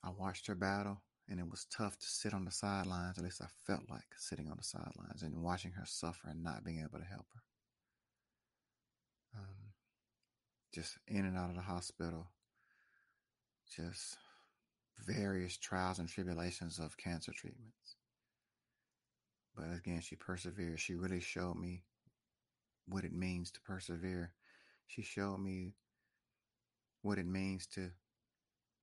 I 0.02 0.10
watched 0.10 0.46
her 0.46 0.54
battle, 0.54 1.02
and 1.28 1.40
it 1.40 1.50
was 1.50 1.66
tough 1.66 1.98
to 1.98 2.06
sit 2.06 2.34
on 2.34 2.44
the 2.44 2.50
sidelines. 2.50 3.18
At 3.18 3.24
least 3.24 3.42
I 3.42 3.48
felt 3.66 3.90
like 3.90 4.04
sitting 4.16 4.48
on 4.48 4.56
the 4.56 4.64
sidelines 4.64 5.22
and 5.22 5.42
watching 5.42 5.72
her 5.72 5.84
suffer 5.84 6.28
and 6.28 6.42
not 6.42 6.64
being 6.64 6.80
able 6.80 6.98
to 6.98 7.04
help 7.04 7.26
her. 7.34 7.40
Um, 9.38 9.72
just 10.72 10.98
in 11.08 11.24
and 11.24 11.36
out 11.36 11.50
of 11.50 11.56
the 11.56 11.62
hospital, 11.62 12.28
just 13.74 14.16
various 15.04 15.56
trials 15.56 15.98
and 15.98 16.08
tribulations 16.08 16.78
of 16.78 16.96
cancer 16.96 17.32
treatments. 17.32 17.96
But 19.54 19.66
again, 19.74 20.00
she 20.00 20.16
persevered. 20.16 20.80
She 20.80 20.94
really 20.94 21.20
showed 21.20 21.56
me 21.56 21.82
what 22.86 23.04
it 23.04 23.12
means 23.12 23.50
to 23.52 23.60
persevere. 23.62 24.32
She 24.86 25.02
showed 25.02 25.38
me 25.38 25.74
what 27.02 27.18
it 27.18 27.26
means 27.26 27.66
to 27.68 27.90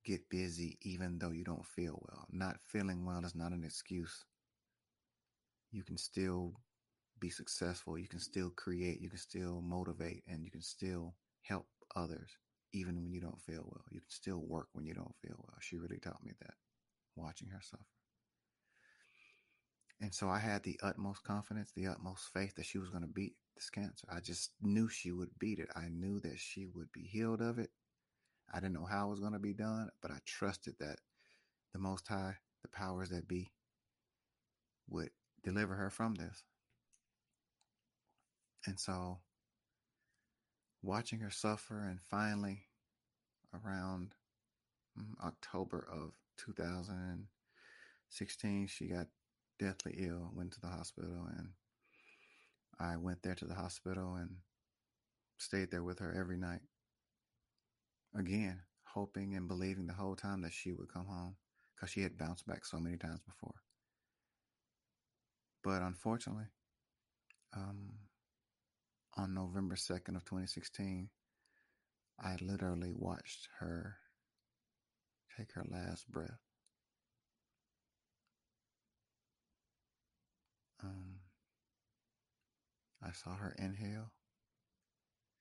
get 0.04 0.28
busy 0.28 0.78
even 0.82 1.18
though 1.18 1.30
you 1.30 1.44
don't 1.44 1.66
feel 1.66 2.00
well. 2.08 2.26
Not 2.30 2.56
feeling 2.62 3.04
well 3.04 3.24
is 3.24 3.34
not 3.34 3.52
an 3.52 3.64
excuse. 3.64 4.24
You 5.72 5.82
can 5.82 5.98
still 5.98 6.54
be 7.20 7.30
successful. 7.30 7.98
You 7.98 8.08
can 8.08 8.20
still 8.20 8.50
create. 8.50 9.00
You 9.00 9.08
can 9.08 9.18
still 9.18 9.60
motivate 9.60 10.22
and 10.28 10.44
you 10.44 10.50
can 10.50 10.62
still 10.62 11.14
help 11.42 11.66
others 11.96 12.30
even 12.72 12.96
when 13.02 13.12
you 13.12 13.20
don't 13.20 13.40
feel 13.40 13.64
well. 13.64 13.84
You 13.90 14.00
can 14.00 14.10
still 14.10 14.42
work 14.46 14.68
when 14.72 14.84
you 14.84 14.94
don't 14.94 15.14
feel 15.22 15.36
well. 15.38 15.56
She 15.60 15.76
really 15.76 15.98
taught 15.98 16.24
me 16.24 16.32
that 16.40 16.54
watching 17.16 17.48
her 17.48 17.60
suffer. 17.62 17.84
And 20.00 20.12
so 20.12 20.28
I 20.28 20.38
had 20.38 20.62
the 20.62 20.78
utmost 20.82 21.22
confidence, 21.22 21.72
the 21.74 21.86
utmost 21.86 22.32
faith 22.32 22.54
that 22.56 22.66
she 22.66 22.78
was 22.78 22.90
going 22.90 23.02
to 23.02 23.08
beat 23.08 23.34
this 23.54 23.70
cancer. 23.70 24.06
I 24.10 24.20
just 24.20 24.50
knew 24.60 24.88
she 24.88 25.12
would 25.12 25.30
beat 25.38 25.60
it. 25.60 25.68
I 25.74 25.88
knew 25.88 26.20
that 26.20 26.38
she 26.38 26.66
would 26.66 26.90
be 26.92 27.02
healed 27.02 27.40
of 27.40 27.58
it. 27.58 27.70
I 28.54 28.60
didn't 28.60 28.74
know 28.74 28.86
how 28.86 29.08
it 29.08 29.10
was 29.10 29.20
going 29.20 29.32
to 29.32 29.40
be 29.40 29.52
done, 29.52 29.90
but 30.00 30.12
I 30.12 30.18
trusted 30.24 30.76
that 30.78 31.00
the 31.72 31.80
Most 31.80 32.06
High, 32.06 32.36
the 32.62 32.68
powers 32.68 33.10
that 33.10 33.26
be, 33.26 33.50
would 34.88 35.10
deliver 35.42 35.74
her 35.74 35.90
from 35.90 36.14
this. 36.14 36.44
And 38.66 38.78
so 38.78 39.18
watching 40.82 41.18
her 41.18 41.30
suffer 41.30 41.80
and 41.80 42.00
finally 42.00 42.68
around 43.52 44.14
mm, 44.98 45.14
October 45.24 45.86
of 45.92 46.12
2016, 46.36 48.66
she 48.68 48.86
got 48.86 49.08
deathly 49.58 49.96
ill, 49.98 50.30
went 50.32 50.52
to 50.52 50.60
the 50.60 50.68
hospital, 50.68 51.26
and 51.36 51.48
I 52.78 52.96
went 52.98 53.22
there 53.22 53.34
to 53.34 53.46
the 53.46 53.54
hospital 53.54 54.14
and 54.14 54.36
stayed 55.38 55.72
there 55.72 55.82
with 55.82 55.98
her 55.98 56.14
every 56.16 56.36
night. 56.36 56.60
Again, 58.16 58.60
hoping 58.84 59.34
and 59.34 59.48
believing 59.48 59.86
the 59.86 59.92
whole 59.92 60.14
time 60.14 60.42
that 60.42 60.52
she 60.52 60.72
would 60.72 60.92
come 60.92 61.06
home 61.06 61.36
because 61.74 61.90
she 61.90 62.02
had 62.02 62.16
bounced 62.16 62.46
back 62.46 62.64
so 62.64 62.78
many 62.78 62.96
times 62.96 63.20
before. 63.26 63.54
But 65.64 65.82
unfortunately, 65.82 66.44
um, 67.56 67.94
on 69.16 69.34
November 69.34 69.74
2nd 69.74 70.16
of 70.16 70.24
2016, 70.24 71.08
I 72.20 72.36
literally 72.40 72.92
watched 72.94 73.48
her 73.58 73.96
take 75.36 75.52
her 75.52 75.64
last 75.68 76.10
breath. 76.10 76.38
Um, 80.82 81.20
I 83.02 83.12
saw 83.12 83.34
her 83.34 83.54
inhale 83.58 84.12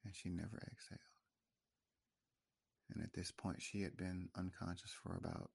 and 0.04 0.16
she 0.16 0.30
never 0.30 0.58
exhaled. 0.72 1.13
And 2.90 3.04
at 3.04 3.14
this 3.14 3.32
point, 3.32 3.62
she 3.62 3.82
had 3.82 3.98
been 3.98 4.30
unconscious 4.36 4.92
for 5.02 5.16
about 5.16 5.50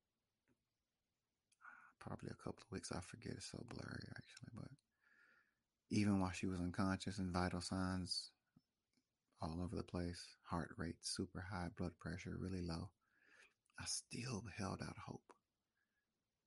probably 2.00 2.30
a 2.30 2.42
couple 2.42 2.62
of 2.62 2.72
weeks. 2.72 2.92
I 2.92 3.00
forget, 3.00 3.34
it's 3.36 3.50
so 3.50 3.64
blurry 3.68 4.04
actually, 4.10 4.50
but 4.54 4.70
even 5.90 6.20
while 6.20 6.32
she 6.32 6.46
was 6.46 6.60
unconscious 6.60 7.18
and 7.18 7.32
vital 7.32 7.60
signs 7.60 8.30
all 9.40 9.60
over 9.62 9.76
the 9.76 9.82
place, 9.82 10.20
heart 10.50 10.70
rate 10.76 10.96
super 11.02 11.44
high, 11.52 11.68
blood 11.76 11.92
pressure 12.00 12.36
really 12.38 12.62
low, 12.62 12.90
I 13.78 13.84
still 13.86 14.44
held 14.56 14.80
out 14.82 14.96
hope 15.06 15.32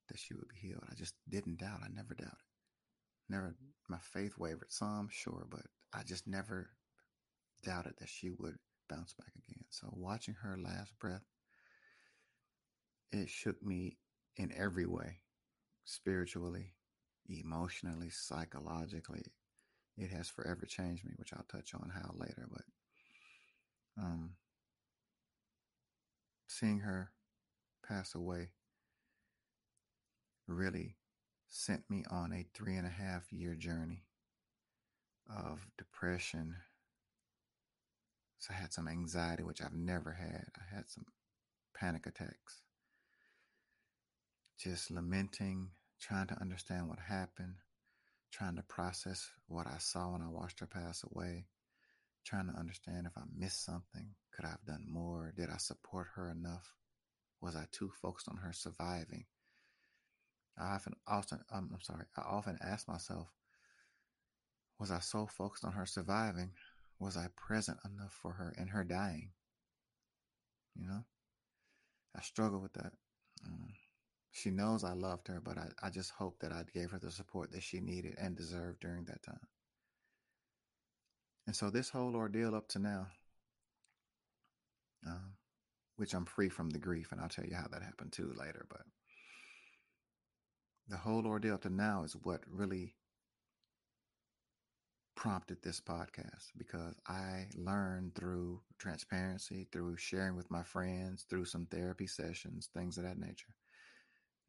that 0.10 0.20
she 0.20 0.34
would 0.34 0.48
be 0.50 0.68
healed. 0.68 0.84
I 0.92 0.96
just 0.96 1.16
didn't 1.30 1.60
doubt. 1.60 1.80
I 1.84 1.88
never 1.94 2.14
doubted. 2.14 2.36
Never, 3.30 3.56
my 3.90 4.00
faith 4.00 4.34
wavered 4.38 4.72
some, 4.72 5.08
sure, 5.10 5.48
but 5.50 5.66
I 5.94 6.04
just 6.04 6.28
never 6.28 6.72
doubted 7.64 7.94
that 8.00 8.10
she 8.10 8.30
would 8.30 8.58
bounce 8.92 9.14
back 9.14 9.32
again. 9.36 9.64
So 9.70 9.88
watching 9.94 10.36
her 10.42 10.58
last 10.58 10.98
breath, 11.00 11.24
it 13.12 13.30
shook 13.30 13.62
me 13.64 13.98
in 14.38 14.52
every 14.58 14.86
way, 14.86 15.20
spiritually, 15.86 16.74
emotionally, 17.30 18.10
psychologically. 18.10 19.24
It 19.98 20.10
has 20.12 20.30
forever 20.30 20.66
changed 20.66 21.06
me, 21.06 21.12
which 21.18 21.34
I'll 21.34 21.46
touch 21.52 21.74
on 21.74 21.92
how 21.94 22.12
later. 22.16 22.48
But 22.52 22.64
um, 24.02 24.32
seeing 26.48 26.80
her 26.80 27.12
pass 27.88 28.16
away 28.16 28.52
really 30.48 30.96
sent 31.48 31.90
me 31.90 32.04
on 32.10 32.34
a 32.34 32.46
three 32.54 32.76
and 32.76 32.88
a 32.88 32.90
half 32.90 33.32
year 33.32 33.56
journey 33.56 34.04
of 35.30 35.68
depression. 35.78 36.56
So 38.42 38.54
I 38.54 38.58
had 38.60 38.74
some 38.74 38.90
anxiety, 38.90 39.44
which 39.44 39.62
I've 39.62 39.74
never 39.74 40.12
had. 40.14 40.48
I 40.58 40.76
had 40.76 40.90
some 40.90 41.06
panic 41.76 42.08
attacks. 42.08 42.64
Just 44.58 44.92
lamenting, 44.92 45.70
trying 46.00 46.28
to 46.28 46.42
understand 46.42 46.90
what 46.90 47.00
happened, 47.00 47.56
trying 48.32 48.56
to 48.58 48.64
process 48.64 49.30
what 49.48 49.68
I 49.68 49.78
saw 49.78 50.12
when 50.12 50.24
I 50.24 50.28
watched 50.28 50.60
her 50.62 50.68
pass 50.68 51.04
away, 51.04 51.46
trying 52.26 52.48
to 52.48 52.60
understand 52.60 53.08
if 53.08 53.18
I 53.18 53.24
missed 53.38 53.64
something. 53.64 54.16
Could 54.32 54.46
I 54.46 54.50
have 54.50 54.66
done 54.66 54.88
more? 54.90 55.34
Did 55.38 55.50
I 55.52 55.58
support 55.58 56.08
her 56.16 56.30
enough? 56.32 56.74
Was 57.42 57.56
I 57.56 57.68
too 57.72 57.92
focused 58.02 58.28
on 58.28 58.38
her 58.38 58.54
surviving? 58.54 59.26
I 60.58 60.76
often, 60.76 60.96
often, 61.08 61.40
um, 61.52 61.72
I'm 61.74 61.82
sorry, 61.82 62.06
I 62.18 62.22
often 62.22 62.58
ask 62.62 62.88
myself, 62.88 63.28
was 64.80 64.92
I 64.92 65.00
so 65.00 65.28
focused 65.28 65.64
on 65.64 65.74
her 65.74 65.86
surviving? 65.86 66.52
Was 67.02 67.18
I 67.18 67.30
present 67.36 67.80
enough 67.84 68.14
for 68.14 68.34
her 68.34 68.54
in 68.60 68.68
her 68.68 68.84
dying? 68.84 69.32
You 70.76 70.86
know, 70.86 71.04
I 72.16 72.22
struggle 72.22 72.60
with 72.60 72.74
that. 72.74 72.92
Um, 73.44 73.74
she 74.32 74.52
knows 74.52 74.84
I 74.84 74.94
loved 74.94 75.28
her, 75.28 75.42
but 75.44 75.58
I, 75.58 75.70
I 75.82 75.90
just 75.90 76.12
hope 76.12 76.38
that 76.42 76.52
I 76.52 76.64
gave 76.72 76.92
her 76.92 77.00
the 77.00 77.10
support 77.10 77.52
that 77.54 77.64
she 77.64 77.80
needed 77.80 78.14
and 78.20 78.36
deserved 78.38 78.82
during 78.82 79.06
that 79.06 79.24
time. 79.24 79.48
And 81.48 81.56
so 81.56 81.72
this 81.72 81.90
whole 81.90 82.16
ordeal 82.16 82.54
up 82.54 82.68
to 82.70 82.80
now, 82.80 83.08
um, 85.08 85.34
which 85.96 86.14
I'm 86.14 86.26
free 86.26 86.50
from 86.50 86.70
the 86.70 86.78
grief, 86.78 87.12
and 87.12 87.20
I'll 87.20 87.30
tell 87.30 87.46
you 87.46 87.56
how 87.56 87.68
that 87.72 87.82
happened 87.82 88.12
too 88.12 88.32
later, 88.38 88.68
but 88.70 88.84
the 90.88 90.98
whole 90.98 91.26
ordeal 91.26 91.56
up 91.56 91.64
to 91.64 91.70
now 91.72 92.04
is 92.04 92.16
what 92.16 92.42
really 92.48 92.94
prompted 95.16 95.62
this 95.62 95.80
podcast 95.80 96.52
because 96.58 96.96
I 97.08 97.48
learned 97.56 98.16
through 98.16 98.62
transparency, 98.78 99.68
through 99.72 99.98
sharing 99.98 100.36
with 100.36 100.50
my 100.52 100.64
friends, 100.64 101.26
through 101.30 101.46
some 101.46 101.66
therapy 101.66 102.08
sessions, 102.08 102.70
things 102.74 102.98
of 102.98 103.04
that 103.04 103.18
nature. 103.18 103.54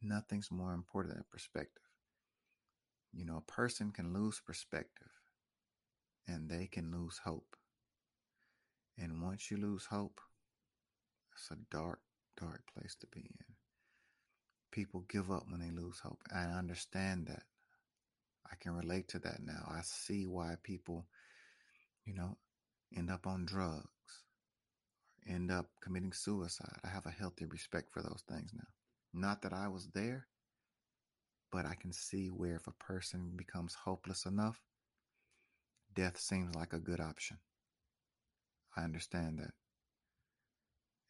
Nothing's 0.03 0.51
more 0.51 0.73
important 0.75 1.15
than 1.15 1.25
perspective. 1.31 1.83
You 3.13 3.25
know, 3.25 3.37
a 3.37 3.53
person 3.53 3.91
can 3.91 4.13
lose 4.13 4.41
perspective 4.41 5.11
and 6.27 6.49
they 6.49 6.67
can 6.67 6.91
lose 6.91 7.19
hope. 7.25 7.57
And 8.99 9.23
once 9.23 9.51
you 9.51 9.57
lose 9.57 9.87
hope, 9.87 10.21
it's 11.35 11.51
a 11.51 11.57
dark, 11.71 12.01
dark 12.39 12.63
place 12.75 12.95
to 13.01 13.07
be 13.07 13.21
in 13.21 13.53
people 14.73 15.05
give 15.09 15.31
up 15.31 15.45
when 15.49 15.61
they 15.61 15.71
lose 15.71 16.01
hope. 16.01 16.21
I 16.35 16.45
understand 16.45 17.27
that. 17.27 17.45
I 18.51 18.57
can 18.61 18.73
relate 18.73 19.09
to 19.09 19.19
that 19.21 19.41
now. 19.45 19.67
I 19.71 19.81
see 19.83 20.27
why 20.27 20.57
people, 20.63 21.07
you 22.05 22.15
know, 22.15 22.37
end 22.97 23.11
up 23.11 23.27
on 23.27 23.45
drugs, 23.47 23.87
end 25.29 25.51
up 25.51 25.67
committing 25.83 26.13
suicide. 26.13 26.79
I 26.85 26.89
have 26.89 27.07
a 27.07 27.11
healthy 27.11 27.47
respect 27.47 27.93
for 27.93 28.03
those 28.03 28.23
things 28.29 28.51
now. 28.55 28.69
Not 29.15 29.43
that 29.43 29.53
I 29.53 29.69
was 29.69 29.89
there, 29.95 30.27
but 31.51 31.67
I 31.67 31.75
can 31.75 31.93
see 31.93 32.29
where 32.29 32.57
if 32.57 32.67
a 32.67 32.85
person 32.85 33.33
becomes 33.37 33.75
hopeless 33.75 34.25
enough, 34.27 34.61
death 35.95 36.19
seems 36.19 36.55
like 36.55 36.73
a 36.73 36.79
good 36.79 37.01
option. 37.01 37.39
I 38.77 38.83
understand 38.83 39.39
that. 39.39 39.53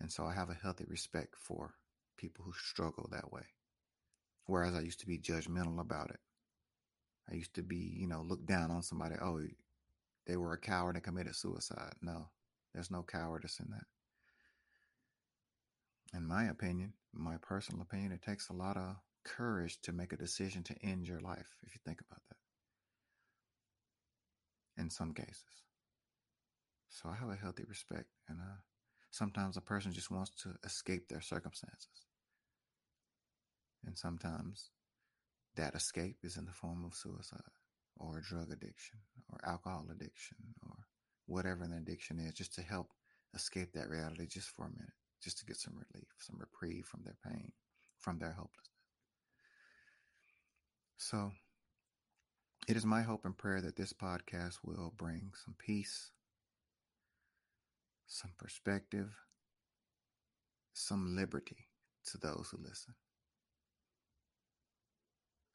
And 0.01 0.11
so 0.11 0.25
I 0.25 0.35
have 0.35 0.51
a 0.51 0.55
healthy 0.55 0.85
respect 0.89 1.37
for 1.39 1.75
people 2.17 2.45
who 2.45 2.53
struggle 2.53 3.09
that 3.13 3.33
way. 3.33 3.43
Whereas 4.47 4.75
I 4.75 4.81
used 4.81 4.99
to 5.01 5.07
be 5.07 5.19
judgmental 5.19 5.81
about 5.81 6.11
it. 6.11 6.19
I 7.31 7.35
used 7.35 7.55
to 7.55 7.63
be, 7.63 7.95
you 7.97 8.07
know, 8.07 8.23
looked 8.23 8.47
down 8.47 8.71
on 8.71 8.83
somebody. 8.83 9.17
Oh, 9.21 9.41
they 10.27 10.37
were 10.37 10.53
a 10.53 10.59
coward 10.59 10.97
and 10.97 11.05
committed 11.05 11.35
suicide. 11.35 11.95
No, 12.03 12.29
there's 12.75 12.91
no 12.91 13.03
cowardice 13.03 13.61
in 13.61 13.71
that. 13.71 13.87
In 16.15 16.27
my 16.27 16.45
opinion, 16.45 16.93
my 17.13 17.37
personal 17.41 17.83
opinion, 17.83 18.13
it 18.13 18.23
takes 18.23 18.49
a 18.49 18.55
lot 18.55 18.77
of 18.77 18.97
courage 19.25 19.81
to 19.83 19.93
make 19.93 20.13
a 20.13 20.17
decision 20.17 20.63
to 20.65 20.75
end 20.83 21.07
your 21.07 21.21
life, 21.21 21.57
if 21.67 21.75
you 21.75 21.81
think 21.85 22.01
about 22.01 22.21
that. 22.29 22.37
In 24.83 24.91
some 24.91 25.15
cases. 25.15 25.63
So 26.91 27.09
I 27.09 27.15
have 27.15 27.31
a 27.31 27.37
healthy 27.37 27.65
respect. 27.69 28.09
And 28.29 28.39
uh, 28.41 28.61
sometimes 29.11 29.57
a 29.57 29.63
person 29.63 29.93
just 29.93 30.11
wants 30.11 30.31
to 30.43 30.55
escape 30.65 31.09
their 31.09 31.21
circumstances. 31.21 32.07
And 33.87 33.97
sometimes 33.97 34.71
that 35.57 35.75
escape 35.75 36.17
is 36.23 36.37
in 36.37 36.45
the 36.47 36.53
form 36.53 36.85
of 36.85 36.95
suicide 36.95 37.41
or 37.97 38.21
drug 38.21 38.51
addiction 38.51 38.99
or 39.31 39.39
alcohol 39.45 39.87
addiction 39.91 40.37
or 40.67 40.77
whatever 41.27 41.65
an 41.65 41.73
addiction 41.73 42.19
is, 42.19 42.35
just 42.35 42.55
to 42.55 42.63
help 42.63 42.89
escape 43.35 43.73
that 43.73 43.89
reality 43.89 44.27
just 44.27 44.49
for 44.49 44.67
a 44.67 44.71
minute, 44.71 44.93
just 45.23 45.39
to 45.39 45.47
get 45.47 45.57
some 45.57 45.75
relief, 45.75 46.09
some 46.19 46.37
reprieve 46.39 46.87
from 46.87 47.03
their 47.05 47.17
pain, 47.25 47.53
from 48.01 48.19
their 48.19 48.33
hopelessness. 48.33 48.69
So, 50.97 51.33
it 52.69 52.77
is 52.77 52.87
my 52.87 53.03
hope 53.03 53.25
and 53.25 53.37
prayer 53.37 53.61
that 53.61 53.77
this 53.77 53.93
podcast 53.93 54.59
will 54.65 54.93
bring 54.97 55.33
some 55.45 55.55
peace, 55.59 56.11
some 58.07 58.33
perspective, 58.39 59.11
some 60.73 61.17
liberty 61.17 61.69
to 62.11 62.19
those 62.19 62.49
who 62.51 62.59
listen. 62.63 62.95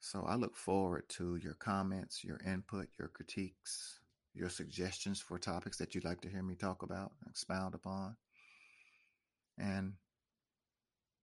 So 0.00 0.24
I 0.26 0.36
look 0.36 0.56
forward 0.56 1.08
to 1.10 1.36
your 1.36 1.54
comments, 1.54 2.22
your 2.22 2.40
input, 2.46 2.88
your 2.98 3.08
critiques, 3.08 3.98
your 4.34 4.48
suggestions 4.48 5.20
for 5.20 5.38
topics 5.38 5.76
that 5.78 5.94
you'd 5.94 6.04
like 6.04 6.20
to 6.20 6.28
hear 6.28 6.42
me 6.42 6.54
talk 6.54 6.82
about, 6.82 7.12
expound 7.28 7.74
upon. 7.74 8.16
And 9.58 9.94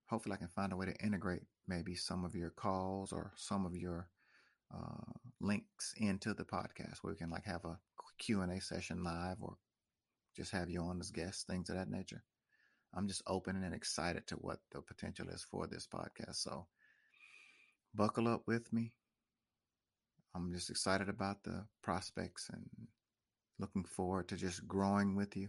hopefully 0.06 0.34
I 0.34 0.38
can 0.38 0.48
find 0.48 0.72
a 0.72 0.76
way 0.76 0.86
to 0.86 1.04
integrate 1.04 1.42
maybe 1.66 1.94
some 1.94 2.24
of 2.24 2.34
your 2.34 2.50
calls 2.50 3.12
or 3.12 3.32
some 3.36 3.64
of 3.64 3.74
your 3.74 4.08
uh, 4.74 5.12
links 5.40 5.94
into 5.96 6.34
the 6.34 6.44
podcast 6.44 6.98
where 7.00 7.12
we 7.12 7.18
can 7.18 7.30
like 7.30 7.44
have 7.44 7.64
a 7.64 7.78
Q&A 8.18 8.60
session 8.60 9.02
live 9.02 9.36
or 9.40 9.56
just 10.36 10.52
have 10.52 10.68
you 10.68 10.82
on 10.82 11.00
as 11.00 11.10
guests, 11.10 11.44
things 11.44 11.70
of 11.70 11.76
that 11.76 11.90
nature. 11.90 12.22
I'm 12.94 13.08
just 13.08 13.22
open 13.26 13.62
and 13.62 13.74
excited 13.74 14.26
to 14.28 14.36
what 14.36 14.58
the 14.72 14.80
potential 14.80 15.28
is 15.28 15.42
for 15.42 15.66
this 15.66 15.86
podcast. 15.86 16.36
So 16.36 16.66
buckle 17.96 18.28
up 18.28 18.42
with 18.46 18.72
me. 18.72 18.92
I'm 20.34 20.52
just 20.52 20.68
excited 20.68 21.08
about 21.08 21.42
the 21.44 21.64
prospects 21.82 22.50
and 22.52 22.68
looking 23.58 23.84
forward 23.84 24.28
to 24.28 24.36
just 24.36 24.68
growing 24.68 25.16
with 25.16 25.34
you. 25.34 25.48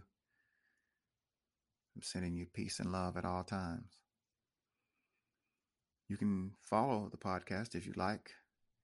I'm 1.94 2.02
sending 2.02 2.34
you 2.34 2.46
peace 2.46 2.80
and 2.80 2.90
love 2.90 3.16
at 3.18 3.26
all 3.26 3.44
times. 3.44 3.92
You 6.08 6.16
can 6.16 6.52
follow 6.62 7.08
the 7.10 7.18
podcast 7.18 7.74
if 7.74 7.86
you 7.86 7.92
like, 7.96 8.30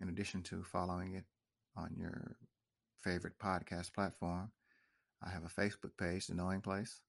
in 0.01 0.11
addition 0.11 0.43
to 0.43 0.63
following 0.63 1.15
it 1.15 1.25
on 1.75 1.95
your 1.97 2.37
favorite 3.03 3.39
podcast 3.39 3.95
platform. 3.95 4.51
I 5.23 5.31
have 5.31 5.45
a 5.45 5.61
Facebook 5.61 5.97
page, 5.99 6.27
The 6.27 6.35
Knowing 6.35 6.61
Place. 6.61 7.01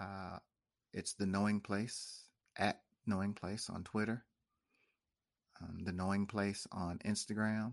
Uh, 0.00 0.38
it's 0.92 1.14
The 1.14 1.26
Knowing 1.26 1.60
Place 1.60 2.28
at 2.56 2.82
Knowing 3.06 3.34
Place 3.34 3.68
on 3.68 3.82
Twitter 3.82 4.24
um, 5.62 5.84
The 5.84 5.92
Knowing 5.92 6.26
Place 6.26 6.66
on 6.72 6.98
Instagram. 7.04 7.72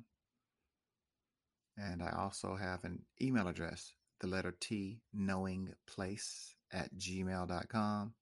And 1.77 2.03
I 2.03 2.11
also 2.17 2.55
have 2.55 2.83
an 2.83 3.01
email 3.21 3.47
address, 3.47 3.93
the 4.19 4.27
letter 4.27 4.55
T, 4.59 5.01
knowing 5.13 5.73
place 5.87 6.55
at 6.71 6.95
gmail.com. 6.95 8.13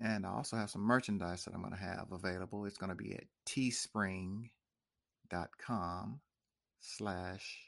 And 0.00 0.26
I 0.26 0.30
also 0.30 0.56
have 0.56 0.70
some 0.70 0.80
merchandise 0.82 1.44
that 1.44 1.54
I'm 1.54 1.60
going 1.60 1.74
to 1.74 1.78
have 1.78 2.08
available. 2.10 2.64
It's 2.64 2.78
going 2.78 2.90
to 2.90 2.96
be 2.96 3.14
at 3.14 3.24
teespring.com 3.46 4.50
slash 6.80 7.58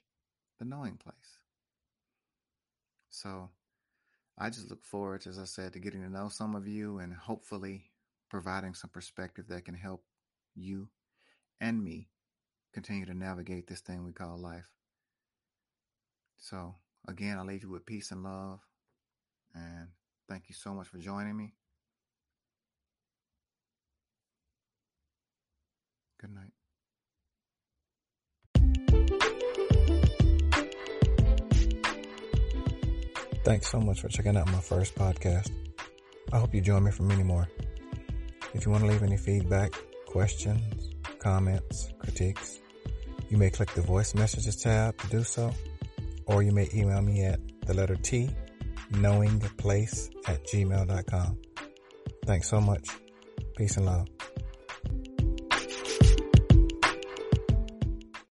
the 0.59 0.65
knowing 0.65 0.97
place. 0.97 1.15
So 3.11 3.51
I 4.39 4.49
just 4.49 4.71
look 4.71 4.85
forward, 4.85 5.27
as 5.27 5.39
I 5.39 5.45
said, 5.45 5.75
to 5.75 5.79
getting 5.79 6.03
to 6.03 6.09
know 6.09 6.29
some 6.29 6.55
of 6.55 6.67
you 6.67 6.99
and 6.99 7.13
hopefully 7.13 7.91
providing 8.31 8.75
some 8.75 8.91
perspective 8.91 9.47
that 9.49 9.67
can 9.67 9.75
help 9.75 10.03
you, 10.55 10.89
and 11.61 11.83
me 11.83 12.09
continue 12.73 13.07
to 13.07 13.15
navigate 13.15 13.67
this 13.67 13.81
thing 13.81 14.05
we 14.05 14.13
call 14.13 14.39
life. 14.39 14.69
So, 16.39 16.75
again, 17.07 17.39
I 17.39 17.43
leave 17.43 17.63
you 17.63 17.71
with 17.71 17.87
peace 17.87 18.11
and 18.11 18.23
love. 18.25 18.61
And 19.55 19.89
thank 20.29 20.49
you 20.49 20.55
so 20.55 20.75
much 20.75 20.89
for 20.89 20.99
joining 20.99 21.37
me. 21.37 21.55
Good 26.21 26.31
night. 26.35 26.53
Thanks 33.45 33.69
so 33.69 33.81
much 33.81 34.01
for 34.01 34.09
checking 34.09 34.37
out 34.37 34.47
my 34.47 34.61
first 34.61 34.95
podcast. 34.95 35.51
I 36.33 36.39
hope 36.39 36.55
you 36.55 36.61
join 36.61 36.85
me 36.85 36.93
for 36.93 37.03
many 37.03 37.25
more. 37.25 37.49
If 38.55 38.65
you 38.65 38.71
want 38.71 38.85
to 38.85 38.91
leave 38.91 39.03
any 39.03 39.17
feedback, 39.17 39.73
questions, 40.13 40.91
comments, 41.19 41.91
critiques, 41.99 42.61
you 43.31 43.39
may 43.39 43.49
click 43.49 43.73
the 43.73 43.81
voice 43.81 44.15
messages 44.15 44.57
tab 44.57 44.97
to 44.99 45.07
do 45.09 45.25
so, 45.25 45.51
or 46.27 46.43
you 46.43 46.53
may 46.53 46.69
email 46.75 47.01
me 47.01 47.25
at 47.25 47.41
the 47.67 47.73
letter 47.73 47.97
T, 47.97 48.29
knowingplace 48.93 50.11
at 50.29 50.45
gmail.com. 50.45 51.39
Thanks 52.27 52.49
so 52.51 52.61
much. 52.61 52.87
Peace 53.57 53.79
and 53.79 53.87
love. 53.87 54.07